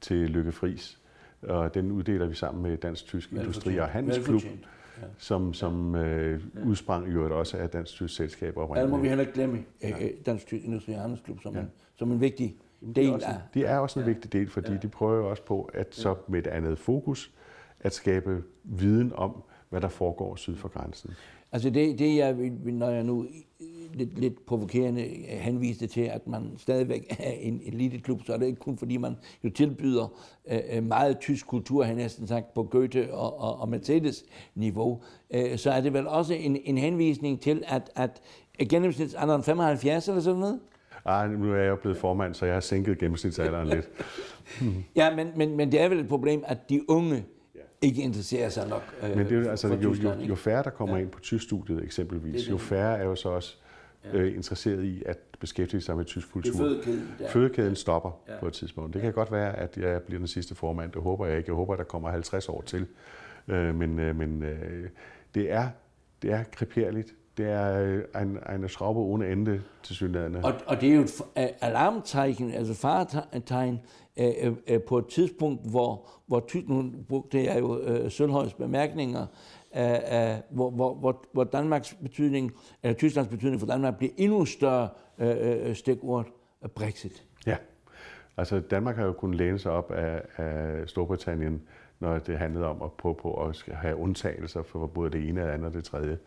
til 0.00 0.30
Lykke 0.30 0.52
Friis. 0.52 0.98
Og 1.42 1.74
den 1.74 1.92
uddeler 1.92 2.26
vi 2.26 2.34
sammen 2.34 2.62
med 2.62 2.76
Dansk-Tysk 2.76 3.32
Industri- 3.32 3.78
og 3.78 3.88
Handelsklub 3.88 4.42
ja. 5.02 5.06
som, 5.18 5.54
som 5.54 5.94
øh, 5.94 6.40
udsprang 6.66 7.08
i 7.08 7.10
øvrigt 7.10 7.34
også 7.34 7.56
af 7.56 7.70
Dansk 7.70 7.92
Tysk 7.92 8.16
Selskab. 8.16 8.56
Ja, 8.56 8.82
det 8.82 8.90
må 8.90 8.98
vi 8.98 9.08
heller 9.08 9.22
ikke 9.22 9.34
glemme 9.34 9.58
øh, 9.84 9.90
ja. 9.90 10.08
Dansk 10.26 10.46
Tysk 10.46 10.64
Industri 10.64 10.92
Handelsklub 10.92 11.40
som, 11.42 11.54
ja. 11.54 11.60
en, 11.60 11.70
som 11.94 12.12
en 12.12 12.20
vigtig 12.20 12.56
del 12.96 13.06
de 13.06 13.14
også, 13.14 13.26
af... 13.26 13.34
De 13.54 13.64
er 13.64 13.78
også 13.78 14.00
en 14.00 14.06
ja. 14.06 14.12
vigtig 14.12 14.32
del, 14.32 14.48
fordi 14.48 14.72
ja. 14.72 14.78
de 14.78 14.88
prøver 14.88 15.30
også 15.30 15.42
på, 15.42 15.70
at 15.74 15.94
så 15.94 16.14
med 16.28 16.38
et 16.38 16.46
andet 16.46 16.78
fokus, 16.78 17.32
at 17.80 17.94
skabe 17.94 18.42
viden 18.64 19.12
om, 19.14 19.42
hvad 19.68 19.80
der 19.80 19.88
foregår 19.88 20.36
syd 20.36 20.56
for 20.56 20.68
grænsen. 20.68 21.10
Altså 21.52 21.70
det, 21.70 21.98
det 21.98 22.16
jeg, 22.16 22.34
når 22.64 22.90
jeg 22.90 23.04
nu 23.04 23.26
lidt, 23.94 24.18
lidt 24.18 24.46
provokerende 24.46 25.02
henviste 25.28 25.86
til, 25.86 26.00
at 26.00 26.28
man 26.28 26.52
stadigvæk 26.56 27.16
er 27.18 27.30
en 27.30 27.60
eliteklub, 27.66 28.20
så 28.26 28.32
er 28.32 28.36
det 28.36 28.46
ikke 28.46 28.58
kun 28.58 28.78
fordi, 28.78 28.96
man 28.96 29.16
jo 29.44 29.50
tilbyder 29.50 30.12
øh, 30.50 30.82
meget 30.82 31.18
tysk 31.18 31.46
kultur, 31.46 31.84
han 31.84 31.96
næsten 31.96 32.26
sagt, 32.26 32.54
på 32.54 32.62
Goethe 32.62 33.14
og, 33.14 33.40
og, 33.40 33.60
og 33.60 33.68
Mercedes-niveau. 33.68 35.02
Øh, 35.34 35.58
så 35.58 35.70
er 35.70 35.80
det 35.80 35.92
vel 35.92 36.06
også 36.06 36.34
en, 36.34 36.56
en 36.64 36.78
henvisning 36.78 37.40
til, 37.40 37.62
at, 37.66 37.90
at 37.94 38.22
gennemsnitsalderen 38.68 39.42
75 39.42 40.08
eller 40.08 40.20
sådan 40.20 40.40
noget? 40.40 40.60
Ej, 41.06 41.28
nu 41.28 41.52
er 41.52 41.56
jeg 41.56 41.78
blevet 41.78 41.98
formand, 41.98 42.34
så 42.34 42.46
jeg 42.46 42.54
har 42.54 42.60
sænket 42.60 42.98
gennemsnitsalderen 42.98 43.68
lidt. 43.68 43.88
ja, 44.96 45.16
men, 45.16 45.28
men, 45.36 45.56
men 45.56 45.72
det 45.72 45.80
er 45.80 45.88
vel 45.88 46.00
et 46.00 46.08
problem, 46.08 46.44
at 46.46 46.70
de 46.70 46.90
unge 46.90 47.24
ikke 47.82 48.02
interesserer 48.02 48.48
sig 48.48 48.68
nok 48.68 48.82
øh, 49.02 49.16
Men 49.16 49.26
det 49.26 49.32
er 49.32 49.40
jo, 49.40 49.50
altså, 49.50 49.68
jo, 49.68 49.94
jo, 49.94 50.12
jo 50.12 50.34
færre, 50.34 50.62
der 50.62 50.70
kommer 50.70 50.96
ja. 50.96 51.02
ind 51.02 51.10
på 51.10 51.20
tysk-studiet 51.20 51.84
eksempelvis, 51.84 52.34
det 52.34 52.44
det. 52.44 52.50
jo 52.50 52.58
færre 52.58 52.98
er 52.98 53.04
jo 53.04 53.14
så 53.14 53.28
også 53.28 53.56
ja. 54.04 54.18
øh, 54.18 54.36
interesseret 54.36 54.84
i 54.84 55.02
at 55.06 55.18
beskæftige 55.40 55.80
sig 55.80 55.96
med 55.96 56.04
tysk 56.04 56.32
kultur. 56.32 56.56
fødekæden, 56.56 57.14
ja. 57.20 57.28
fødekæden 57.28 57.76
stopper 57.76 58.10
ja. 58.28 58.40
på 58.40 58.46
et 58.46 58.52
tidspunkt. 58.52 58.94
Det 58.94 59.02
kan 59.02 59.12
godt 59.12 59.32
være, 59.32 59.56
at 59.56 59.76
jeg 59.76 60.02
bliver 60.02 60.18
den 60.18 60.28
sidste 60.28 60.54
formand. 60.54 60.92
Det 60.92 61.02
håber 61.02 61.26
jeg 61.26 61.38
ikke. 61.38 61.50
Jeg 61.50 61.56
håber, 61.56 61.72
at 61.72 61.78
der 61.78 61.84
kommer 61.84 62.10
50 62.10 62.48
år 62.48 62.62
til. 62.66 62.86
Øh, 63.48 63.74
men 63.74 63.98
øh, 63.98 64.16
men 64.16 64.42
øh, 64.42 64.88
det 65.34 65.52
er 65.52 65.68
det 66.22 66.32
er 66.32 66.44
kreperligt. 66.52 67.14
Det 67.36 67.46
er 67.46 67.80
øh, 67.82 68.22
en, 68.22 68.38
en 68.62 68.68
schraube 68.68 69.00
ohne 69.00 69.32
ende 69.32 69.62
til 69.82 69.96
synligheden. 69.96 70.36
Og, 70.36 70.54
og 70.66 70.80
det 70.80 70.88
er 70.90 70.94
jo 70.94 71.02
et 71.02 71.22
alarmtegn, 71.60 72.50
altså 72.50 72.74
faretegn, 72.74 73.80
øh, 74.16 74.52
øh, 74.68 74.82
på 74.82 74.98
et 74.98 75.06
tidspunkt, 75.06 75.70
hvor, 75.70 76.10
hvor 76.26 76.68
nu 76.68 76.92
brugte 77.08 77.44
jeg 77.44 77.60
jo 77.60 77.78
øh, 77.78 78.10
Sølhøjs 78.10 78.54
bemærkninger, 78.54 79.26
øh, 79.76 80.38
hvor, 80.50 80.70
hvor, 80.70 80.94
hvor, 80.94 81.24
hvor 81.32 81.44
Danmarks 81.44 81.94
betydning, 81.94 82.52
eller 82.82 82.96
Tysklands 82.96 83.28
betydning 83.28 83.60
for 83.60 83.66
Danmark 83.66 83.96
bliver 83.98 84.12
endnu 84.16 84.44
større 84.44 84.88
øh, 85.18 85.68
øh 85.68 85.76
stikord 85.76 86.26
øh, 86.62 86.68
Brexit. 86.68 87.24
Ja, 87.46 87.56
altså 88.36 88.60
Danmark 88.60 88.96
har 88.96 89.04
jo 89.04 89.12
kunnet 89.12 89.36
læne 89.36 89.58
sig 89.58 89.72
op 89.72 89.90
af, 89.90 90.22
af 90.36 90.88
Storbritannien, 90.88 91.62
når 92.00 92.18
det 92.18 92.38
handlede 92.38 92.66
om 92.66 92.82
at 92.82 92.92
prøve 92.92 93.14
på 93.14 93.34
at 93.46 93.64
have 93.72 93.96
undtagelser 93.96 94.62
for 94.62 94.86
både 94.86 95.10
det 95.10 95.28
ene, 95.28 95.40
det 95.40 95.48
andet 95.48 95.66
og 95.66 95.74
det 95.74 95.84
tredje. 95.84 96.18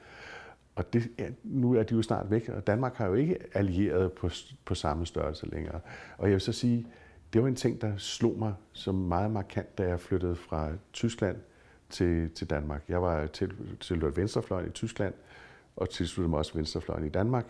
Og 0.76 0.94
det, 0.94 1.08
ja, 1.20 1.28
nu 1.44 1.74
er 1.74 1.84
de 1.84 1.96
jo 1.96 2.02
snart 2.02 2.32
væk, 2.32 2.50
og 2.50 2.68
Danmark 2.68 2.96
har 2.96 3.08
jo 3.08 3.14
ikke 3.14 3.38
allieret 3.54 4.12
på, 4.12 4.30
på 4.66 4.76
samme 4.76 5.06
størrelse 5.06 5.50
længere. 5.50 5.80
Og 6.18 6.28
jeg 6.28 6.34
vil 6.34 6.42
så 6.42 6.52
sige, 6.52 6.88
det 7.34 7.42
var 7.42 7.48
en 7.48 7.56
ting, 7.56 7.82
der 7.82 7.98
slog 7.98 8.40
mig 8.40 8.54
som 8.74 8.96
meget 8.96 9.32
markant, 9.32 9.78
da 9.78 9.88
jeg 9.88 10.00
flyttede 10.00 10.36
fra 10.36 10.72
Tyskland 10.94 11.38
til, 11.90 12.30
til 12.30 12.50
Danmark. 12.50 12.84
Jeg 12.90 13.02
var 13.02 13.28
til, 13.28 13.52
tilhørt 13.80 14.18
venstrefløjen 14.18 14.68
i 14.68 14.72
Tyskland, 14.72 15.14
og 15.76 15.90
tilsluttede 15.90 16.30
mig 16.30 16.40
også 16.40 16.54
venstrefløjen 16.54 17.06
i 17.06 17.10
Danmark. 17.10 17.46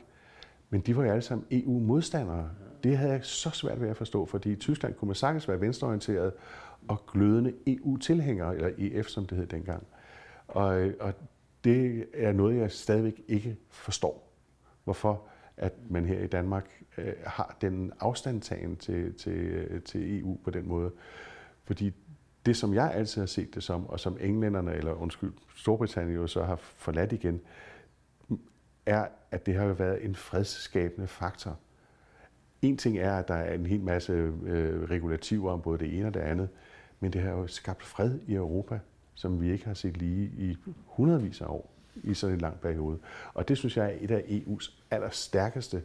Men 0.69 0.82
de 0.82 0.98
var 0.98 1.04
jo 1.04 1.10
alle 1.10 1.21
sammen 1.21 1.48
EU-modstandere. 1.52 2.50
Det 2.84 2.98
havde 2.98 3.12
jeg 3.12 3.26
så 3.26 3.50
svært 3.50 3.82
ved 3.82 3.89
at 3.89 3.98
forstå, 3.98 4.26
fordi 4.26 4.52
i 4.52 4.56
Tyskland 4.56 4.93
kunne 4.93 5.08
man 5.08 5.15
sagtens 5.15 5.48
være 5.48 5.62
venstreorienteret 5.62 6.34
og 6.88 7.06
glødende 7.12 7.54
EU-tilhængere, 7.67 8.56
eller 8.56 8.69
EF, 8.78 9.08
som 9.08 9.26
det 9.26 9.38
hed 9.38 9.48
dengang. 9.48 9.88
Og, 10.48 10.89
og 11.00 11.13
det 11.63 12.06
er 12.13 12.32
noget, 12.32 12.58
jeg 12.58 12.71
stadigvæk 12.71 13.21
ikke 13.28 13.58
forstår. 13.69 14.32
Hvorfor 14.84 15.28
at 15.58 15.74
man 15.89 16.06
her 16.06 16.19
i 16.19 16.28
Danmark 16.28 16.84
øh, 16.98 17.13
har 17.26 17.58
den 17.62 17.91
afstandtagen 18.00 18.76
til, 18.76 19.13
til, 19.13 19.32
øh, 19.32 19.82
til 19.82 20.19
EU 20.19 20.38
på 20.43 20.50
den 20.50 20.67
måde. 20.67 20.91
Fordi 21.63 21.93
det, 22.45 22.58
som 22.58 22.73
jeg 22.73 22.91
altid 22.93 23.21
har 23.21 23.25
set 23.25 23.55
det 23.55 23.63
som, 23.63 23.88
og 23.88 23.99
som 23.99 24.17
englænderne, 24.21 24.73
eller 24.73 24.93
undskyld, 24.93 25.34
Storbritannien 25.55 26.15
jo 26.15 26.27
så 26.27 26.43
har 26.43 26.55
forladt 26.55 27.12
igen, 27.12 27.41
er, 28.86 29.08
at 29.31 29.45
det 29.45 29.55
har 29.55 29.65
været 29.65 30.05
en 30.05 30.15
fredsskabende 30.15 31.08
faktor. 31.08 31.60
En 32.62 32.77
ting 32.77 32.97
er, 32.97 33.17
at 33.17 33.27
der 33.27 33.34
er 33.34 33.53
en 33.53 33.65
hel 33.65 33.81
masse 33.81 34.13
øh, 34.13 34.89
regulativer 34.89 35.51
om 35.51 35.62
både 35.62 35.79
det 35.79 35.97
ene 35.97 36.08
og 36.08 36.13
det 36.13 36.19
andet, 36.19 36.49
men 36.99 37.13
det 37.13 37.21
har 37.21 37.31
jo 37.31 37.47
skabt 37.47 37.84
fred 37.84 38.19
i 38.27 38.34
Europa, 38.34 38.79
som 39.13 39.41
vi 39.41 39.51
ikke 39.51 39.65
har 39.65 39.73
set 39.73 39.97
lige 39.97 40.31
i 40.38 40.58
hundredvis 40.86 41.41
af 41.41 41.45
år 41.45 41.71
i 42.03 42.13
sådan 42.13 42.36
en 42.36 42.41
lang 42.41 42.60
periode. 42.60 42.99
Og 43.34 43.47
det 43.47 43.58
synes 43.58 43.77
jeg 43.77 43.86
er 43.86 43.97
et 44.01 44.12
af 44.12 44.19
EU's 44.19 44.71
allerstærkeste 44.91 45.84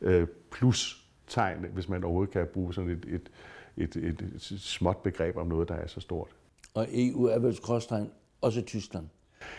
øh, 0.00 0.26
plus-tegn, 0.50 1.66
hvis 1.72 1.88
man 1.88 2.04
overhovedet 2.04 2.32
kan 2.32 2.46
bruge 2.46 2.74
sådan 2.74 2.90
et, 2.90 3.04
et, 3.08 3.30
et, 3.76 3.96
et, 3.96 4.22
et 4.22 4.42
småt 4.60 4.96
begreb 4.96 5.36
om 5.36 5.46
noget, 5.46 5.68
der 5.68 5.74
er 5.74 5.86
så 5.86 6.00
stort. 6.00 6.28
Og 6.74 6.86
EU 6.92 7.24
er 7.24 7.38
vel 7.38 7.54
skråstegn 7.54 8.10
også 8.40 8.62
Tyskland? 8.62 9.06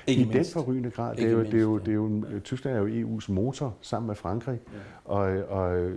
Ikke 0.08 0.22
I 0.22 0.26
mindst. 0.26 0.54
den 0.54 0.64
forrygende 0.64 0.92
grad. 0.92 1.16
Det 1.16 1.26
er, 1.26 1.30
jo, 1.30 1.38
mindst, 1.38 1.52
det, 1.52 1.58
er 1.58 1.64
jo, 1.64 1.78
det 1.78 1.88
er 1.88 1.94
jo, 1.94 2.26
ja. 2.32 2.40
Tyskland 2.40 2.78
er 2.78 2.82
jo 2.82 3.18
EU's 3.18 3.32
motor 3.32 3.78
sammen 3.82 4.08
med 4.08 4.16
Frankrig. 4.16 4.60
Ja. 4.74 5.12
Og, 5.12 5.44
og 5.44 5.92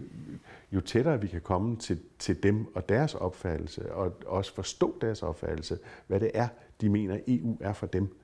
jo 0.73 0.81
tættere 0.81 1.21
vi 1.21 1.27
kan 1.27 1.41
komme 1.41 1.77
til, 1.77 1.99
til 2.19 2.43
dem 2.43 2.67
og 2.75 2.89
deres 2.89 3.15
opfattelse, 3.15 3.93
og 3.93 4.17
også 4.27 4.55
forstå 4.55 4.99
deres 5.01 5.23
opfattelse, 5.23 5.79
hvad 6.07 6.21
det 6.21 6.31
er, 6.35 6.49
de 6.81 6.89
mener, 6.89 7.19
EU 7.29 7.57
er 7.61 7.73
for 7.73 7.87
dem, 7.87 8.17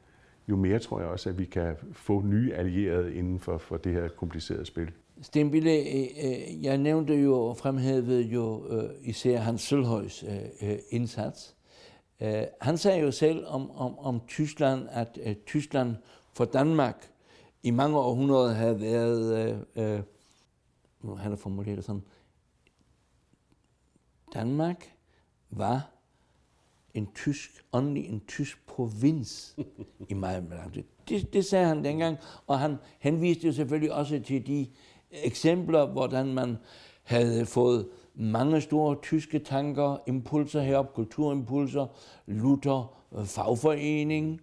jo 0.49 0.57
mere 0.57 0.79
tror 0.79 1.01
jeg 1.01 1.09
også, 1.09 1.29
at 1.29 1.39
vi 1.39 1.45
kan 1.45 1.77
få 1.93 2.23
nye 2.23 2.53
allierede 2.55 3.15
inden 3.15 3.41
for, 3.41 3.59
for 3.59 3.77
det 3.77 3.93
her 3.93 4.09
komplicerede 4.09 4.67
spil. 4.67 4.91
Sten 5.23 5.51
Bille, 5.51 5.71
øh, 5.71 6.09
øh, 6.25 6.65
jeg 6.65 6.79
nævnte 6.79 7.15
jo 7.15 7.41
og 7.41 7.57
fremhævede 7.57 8.23
jo 8.23 8.67
øh, 8.69 8.91
især 9.03 9.39
Hans 9.39 9.63
Sølhøjs 9.63 10.23
øh, 10.23 10.71
øh, 10.71 10.79
indsats. 10.91 11.57
Han 12.61 12.79
sagde 12.79 13.01
jo 13.01 13.11
selv 13.11 13.47
om, 13.47 13.71
om, 13.71 13.99
om 13.99 14.21
Tyskland, 14.29 14.89
at 14.91 15.19
Tyskland 15.47 15.97
for 16.33 16.45
Danmark 16.45 17.11
i 17.63 17.71
mange 17.71 17.99
århundreder 17.99 18.55
havde 18.55 18.81
været, 18.81 19.65
nu 21.03 21.15
han 21.15 21.31
har 21.31 21.37
formuleret 21.37 21.77
det 21.77 21.85
sådan, 21.85 22.03
Danmark 24.35 24.93
var 25.51 25.91
en 26.95 27.13
tysk, 27.15 27.65
åndelig 27.73 28.09
en 28.09 28.23
tysk 28.27 28.67
provins 28.67 29.57
i 30.09 30.15
meget 30.15 30.45
det, 31.09 31.33
det 31.33 31.45
sagde 31.45 31.67
han 31.67 31.85
dengang, 31.85 32.19
og 32.47 32.59
han 32.59 32.77
henviste 32.99 33.47
jo 33.47 33.53
selvfølgelig 33.53 33.93
også 33.93 34.21
til 34.21 34.47
de 34.47 34.67
eksempler, 35.23 35.87
hvordan 35.87 36.35
man 36.35 36.57
havde 37.03 37.47
fået 37.47 37.87
mange 38.15 38.61
store 38.61 38.97
tyske 39.03 39.39
tanker, 39.39 39.97
impulser 40.07 40.61
herop, 40.61 40.95
kulturimpulser, 40.95 41.87
Luther, 42.27 42.97
øh, 43.19 43.25
fagforening, 43.25 44.41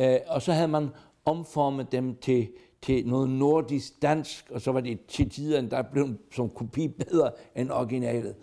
øh, 0.00 0.16
og 0.28 0.42
så 0.42 0.52
havde 0.52 0.68
man 0.68 0.88
omformet 1.24 1.92
dem 1.92 2.16
til, 2.16 2.48
til 2.82 3.06
noget 3.06 3.30
nordisk 3.30 4.02
dansk, 4.02 4.50
og 4.50 4.60
så 4.60 4.72
var 4.72 4.80
det 4.80 5.06
til 5.06 5.30
tider, 5.30 5.60
der 5.60 5.82
blev 5.82 6.08
som 6.34 6.48
kopi 6.50 6.88
bedre 6.88 7.30
end 7.56 7.70
originalet. 7.70 8.34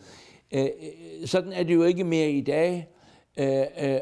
Øh, 0.52 0.68
sådan 1.26 1.54
er 1.54 1.64
det 1.64 1.76
jo 1.76 1.84
ikke 1.84 2.04
mere 2.04 2.32
i 2.32 2.42
dag. 2.42 2.90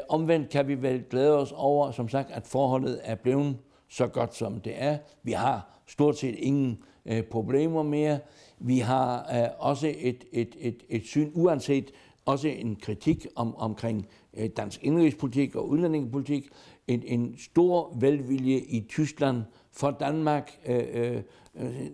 Omvendt 0.08 0.50
kan 0.50 0.68
vi 0.68 0.82
vel 0.82 1.04
glæde 1.10 1.38
os 1.38 1.52
over, 1.56 1.90
som 1.90 2.08
sagt, 2.08 2.30
at 2.30 2.46
forholdet 2.46 3.00
er 3.04 3.14
blevet 3.14 3.56
så 3.88 4.06
godt, 4.06 4.34
som 4.34 4.60
det 4.60 4.72
er. 4.76 4.98
Vi 5.22 5.32
har 5.32 5.80
stort 5.86 6.18
set 6.18 6.34
ingen 6.38 6.78
øh, 7.06 7.22
problemer 7.22 7.82
mere. 7.82 8.18
Vi 8.58 8.78
har 8.78 9.18
øh, 9.18 9.48
også 9.58 9.94
et, 9.98 10.24
et, 10.32 10.56
et, 10.58 10.82
et 10.88 11.04
syn, 11.04 11.30
uanset 11.34 11.92
også 12.24 12.48
en 12.48 12.76
kritik 12.76 13.26
om, 13.34 13.56
omkring 13.56 14.06
øh, 14.36 14.50
dansk 14.56 14.84
indrigspolitik 14.84 15.56
og 15.56 15.68
udlændingepolitik, 15.68 16.48
en, 16.88 17.02
en 17.06 17.34
stor 17.38 17.96
velvilje 18.00 18.56
i 18.56 18.86
Tyskland 18.88 19.42
for 19.72 19.90
Danmark. 19.90 20.58
Øh, 20.66 20.84
øh, 20.92 21.22
øh 21.54 21.86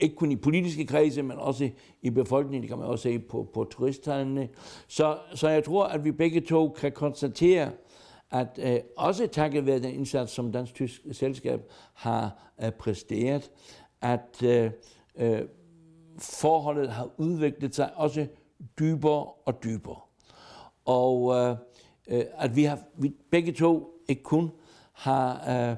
ikke 0.00 0.16
kun 0.16 0.32
i 0.32 0.36
politiske 0.36 0.86
kredse, 0.86 1.22
men 1.22 1.38
også 1.38 1.70
i 2.02 2.10
befolkningen, 2.10 2.62
det 2.62 2.68
kan 2.68 2.78
man 2.78 2.86
også 2.86 3.02
se 3.02 3.18
på, 3.18 3.48
på 3.54 3.64
turisttallene. 3.64 4.48
Så, 4.88 5.18
så 5.34 5.48
jeg 5.48 5.64
tror, 5.64 5.84
at 5.84 6.04
vi 6.04 6.12
begge 6.12 6.40
to 6.40 6.68
kan 6.68 6.92
konstatere, 6.92 7.70
at 8.34 8.58
øh, 8.62 8.80
også 8.96 9.26
takket 9.26 9.66
være 9.66 9.78
den 9.78 9.94
indsats, 9.94 10.32
som 10.32 10.52
Dansk 10.52 10.74
Tysk 10.74 11.02
Selskab 11.12 11.60
har 11.94 12.52
øh, 12.62 12.70
præsteret, 12.70 13.50
at 14.00 14.42
øh, 14.44 14.70
øh, 15.16 15.42
forholdet 16.18 16.88
har 16.88 17.10
udviklet 17.16 17.74
sig 17.74 17.96
også 17.96 18.26
dybere 18.78 19.24
og 19.24 19.64
dybere. 19.64 20.00
Og 20.84 21.34
øh, 21.34 21.56
øh, 22.08 22.24
at 22.38 22.56
vi 22.56 22.64
har 22.64 22.78
vi 22.94 23.14
begge 23.30 23.52
to 23.52 24.00
ikke 24.08 24.22
kun 24.22 24.50
har 24.92 25.70
øh, 25.70 25.76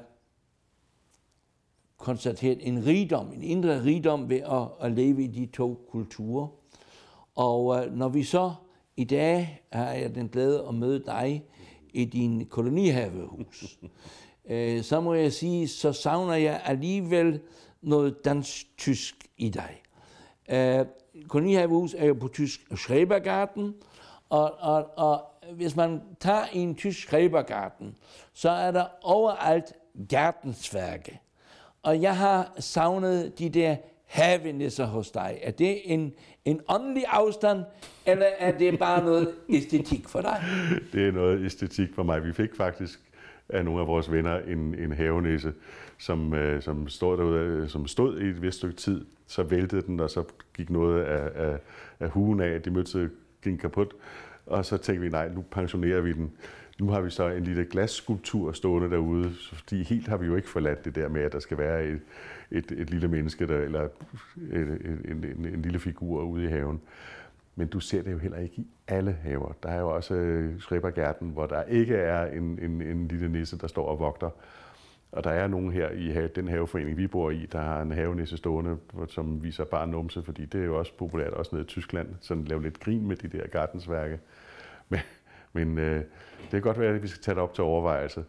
konstateret 1.97 2.67
en 2.67 2.85
rigdom, 2.85 3.33
en 3.33 3.43
indre 3.43 3.83
rigdom 3.83 4.29
ved 4.29 4.41
at, 4.41 4.67
at 4.81 4.91
leve 4.91 5.23
i 5.23 5.27
de 5.27 5.45
to 5.45 5.87
kulturer. 5.89 6.47
Og 7.35 7.85
øh, 7.85 7.93
når 7.93 8.09
vi 8.09 8.23
så 8.23 8.53
i 8.97 9.03
dag 9.03 9.63
har 9.71 9.91
jeg 9.91 10.15
den 10.15 10.27
glæde 10.29 10.65
at 10.67 10.75
møde 10.75 11.03
dig 11.05 11.43
i 11.97 12.05
din 12.05 12.45
kolonihavehus, 12.45 13.77
øh, 14.49 14.83
så 14.83 15.01
må 15.01 15.13
jeg 15.13 15.33
sige, 15.33 15.67
så 15.67 15.93
savner 15.93 16.33
jeg 16.33 16.61
alligevel 16.65 17.39
noget 17.81 18.25
dansk-tysk 18.25 19.15
i 19.37 19.49
dig. 19.49 19.81
Øh, 20.49 20.85
kolonihavehus 21.27 21.95
er 21.97 22.05
jo 22.05 22.13
på 22.13 22.27
tysk 22.27 22.61
Schrebergarten, 22.75 23.75
Og, 24.29 24.53
og, 24.59 24.97
og 24.97 25.21
hvis 25.53 25.75
man 25.75 26.01
tager 26.19 26.45
en 26.53 26.75
tysk 26.75 26.99
skræbergarten, 27.01 27.95
så 28.33 28.49
er 28.49 28.71
der 28.71 28.85
overalt 29.01 29.73
gartensværke. 30.09 31.19
Og 31.83 32.01
jeg 32.01 32.17
har 32.17 32.53
savnet 32.59 33.39
de 33.39 33.49
der 33.49 33.75
havenisser 34.05 34.85
hos 34.85 35.11
dig. 35.11 35.39
Er 35.43 35.51
det 35.51 35.93
en, 35.93 36.13
en 36.47 36.61
åndelig 36.67 37.03
afstand, 37.07 37.63
eller 38.05 38.25
er 38.39 38.57
det 38.57 38.79
bare 38.79 39.05
noget 39.05 39.31
æstetik 39.49 40.07
for 40.07 40.21
dig? 40.21 40.43
Det 40.93 41.07
er 41.07 41.11
noget 41.11 41.45
æstetik 41.45 41.93
for 41.95 42.03
mig. 42.03 42.25
Vi 42.25 42.33
fik 42.33 42.55
faktisk 42.55 42.99
af 43.49 43.65
nogle 43.65 43.81
af 43.81 43.87
vores 43.87 44.11
venner 44.11 44.39
en, 44.39 44.75
en 44.79 44.91
havenisse, 44.91 45.53
som, 45.97 46.33
øh, 46.33 46.61
som, 46.61 46.87
stod 46.87 47.17
derude, 47.17 47.39
øh, 47.39 47.69
som 47.69 47.87
stod 47.87 48.19
i 48.19 48.25
et 48.25 48.41
vist 48.41 48.57
stykke 48.57 48.75
tid. 48.75 49.05
Så 49.27 49.43
væltede 49.43 49.81
den, 49.81 49.99
og 49.99 50.09
så 50.09 50.23
gik 50.57 50.69
noget 50.69 51.03
af, 51.03 51.49
af, 51.49 51.57
af 51.99 52.09
hugen 52.09 52.41
af. 52.41 52.61
Det 52.61 52.73
mødte 52.73 53.09
gik 53.43 53.57
kaput. 53.57 53.93
Og 54.45 54.65
så 54.65 54.77
tænkte 54.77 55.01
vi, 55.03 55.09
nej, 55.09 55.29
nu 55.29 55.41
pensionerer 55.51 56.01
vi 56.01 56.13
den. 56.13 56.31
Nu 56.79 56.89
har 56.89 57.01
vi 57.01 57.09
så 57.09 57.27
en 57.27 57.43
lille 57.43 57.65
glasskulptur 57.65 58.51
stående 58.51 58.89
derude, 58.89 59.33
fordi 59.53 59.83
helt 59.83 60.07
har 60.07 60.17
vi 60.17 60.25
jo 60.25 60.35
ikke 60.35 60.49
forladt 60.49 60.85
det 60.85 60.95
der 60.95 61.09
med, 61.09 61.21
at 61.21 61.31
der 61.31 61.39
skal 61.39 61.57
være 61.57 61.85
et, 61.85 61.99
et, 62.51 62.71
et 62.71 62.89
lille 62.89 63.07
menneske, 63.07 63.47
der, 63.47 63.57
eller 63.57 63.87
en, 64.51 65.01
en, 65.05 65.23
en, 65.23 65.45
en 65.45 65.61
lille 65.61 65.79
figur 65.79 66.23
ude 66.23 66.43
i 66.43 66.47
haven. 66.47 66.81
Men 67.55 67.67
du 67.67 67.79
ser 67.79 68.01
det 68.01 68.11
jo 68.11 68.17
heller 68.17 68.37
ikke 68.37 68.55
i 68.57 68.67
alle 68.87 69.11
haver. 69.11 69.51
Der 69.63 69.69
er 69.69 69.79
jo 69.79 69.95
også 69.95 70.13
øh, 70.13 70.61
hvor 71.19 71.45
der 71.45 71.63
ikke 71.63 71.95
er 71.95 72.25
en, 72.25 72.59
en, 72.61 72.81
en 72.81 73.07
lille 73.07 73.29
nisse, 73.29 73.57
der 73.57 73.67
står 73.67 73.85
og 73.85 73.99
vogter. 73.99 74.29
Og 75.11 75.23
der 75.23 75.29
er 75.29 75.47
nogen 75.47 75.71
her 75.71 75.89
i 75.89 76.27
den 76.27 76.47
haveforening, 76.47 76.97
vi 76.97 77.07
bor 77.07 77.31
i, 77.31 77.45
der 77.51 77.61
har 77.61 77.81
en 77.81 77.91
havenisse 77.91 78.37
stående, 78.37 78.77
som 79.07 79.43
viser 79.43 79.63
bare 79.63 79.87
numse, 79.87 80.23
fordi 80.23 80.45
det 80.45 80.61
er 80.61 80.65
jo 80.65 80.79
også 80.79 80.93
populært, 80.97 81.33
også 81.33 81.55
nede 81.55 81.63
i 81.63 81.67
Tyskland, 81.67 82.07
sådan 82.21 82.45
lave 82.45 82.61
lidt 82.61 82.79
grin 82.79 83.07
med 83.07 83.15
de 83.15 83.37
der 83.37 83.47
gardensværke. 83.47 84.19
Men, 84.89 84.99
men 85.53 85.77
øh, 85.77 86.03
det 86.41 86.51
kan 86.51 86.61
godt 86.61 86.79
være, 86.79 86.95
at 86.95 87.03
vi 87.03 87.07
skal 87.07 87.21
tage 87.21 87.35
det 87.35 87.43
op 87.43 87.53
til 87.53 87.63
overvejelse. 87.63 88.23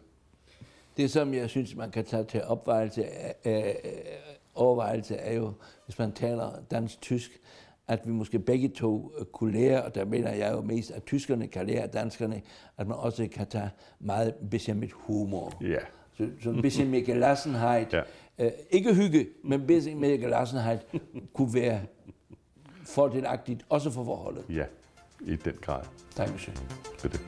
Det, 0.99 1.11
som 1.11 1.33
jeg 1.33 1.49
synes, 1.49 1.75
man 1.75 1.91
kan 1.91 2.05
tage 2.05 2.23
til 2.23 2.43
opvejelse, 2.43 3.05
øh, 3.45 3.63
overvejelse, 4.55 5.15
er 5.15 5.33
jo, 5.33 5.53
hvis 5.85 5.99
man 5.99 6.11
taler 6.11 6.51
dansk-tysk, 6.71 7.31
at 7.87 7.99
vi 8.05 8.11
måske 8.11 8.39
begge 8.39 8.69
to 8.69 9.11
kunne 9.31 9.51
lære, 9.51 9.83
og 9.83 9.95
der 9.95 10.05
mener 10.05 10.33
jeg 10.33 10.53
jo 10.53 10.61
mest, 10.61 10.91
at 10.91 11.03
tyskerne 11.03 11.47
kan 11.47 11.67
lære 11.67 11.81
af 11.81 11.89
danskerne, 11.89 12.41
at 12.77 12.87
man 12.87 12.97
også 12.97 13.27
kan 13.31 13.47
tage 13.47 13.69
meget 13.99 14.33
bestemmet 14.51 14.91
humor. 14.91 15.57
Ja. 15.61 15.79
Så, 16.17 16.27
så 16.43 16.49
en 16.49 16.61
bisschen 16.61 16.89
mere 16.89 17.01
gelassenheit. 17.01 17.93
Ja. 18.39 18.45
Uh, 18.45 18.51
ikke 18.71 18.93
hygge, 18.93 19.27
men 19.43 19.61
en 19.61 19.67
bisschen 19.67 19.99
mere 19.99 20.17
gelassenheit 20.17 20.79
kunne 21.33 21.53
være 21.53 21.81
fordelagtigt, 22.85 23.65
også 23.69 23.91
for 23.91 24.03
forholdet. 24.03 24.45
Ja, 24.49 24.65
i 25.21 25.35
den 25.35 25.55
grad. 25.61 25.83
Dankeschön. 26.17 26.57
Bitte. 27.01 27.19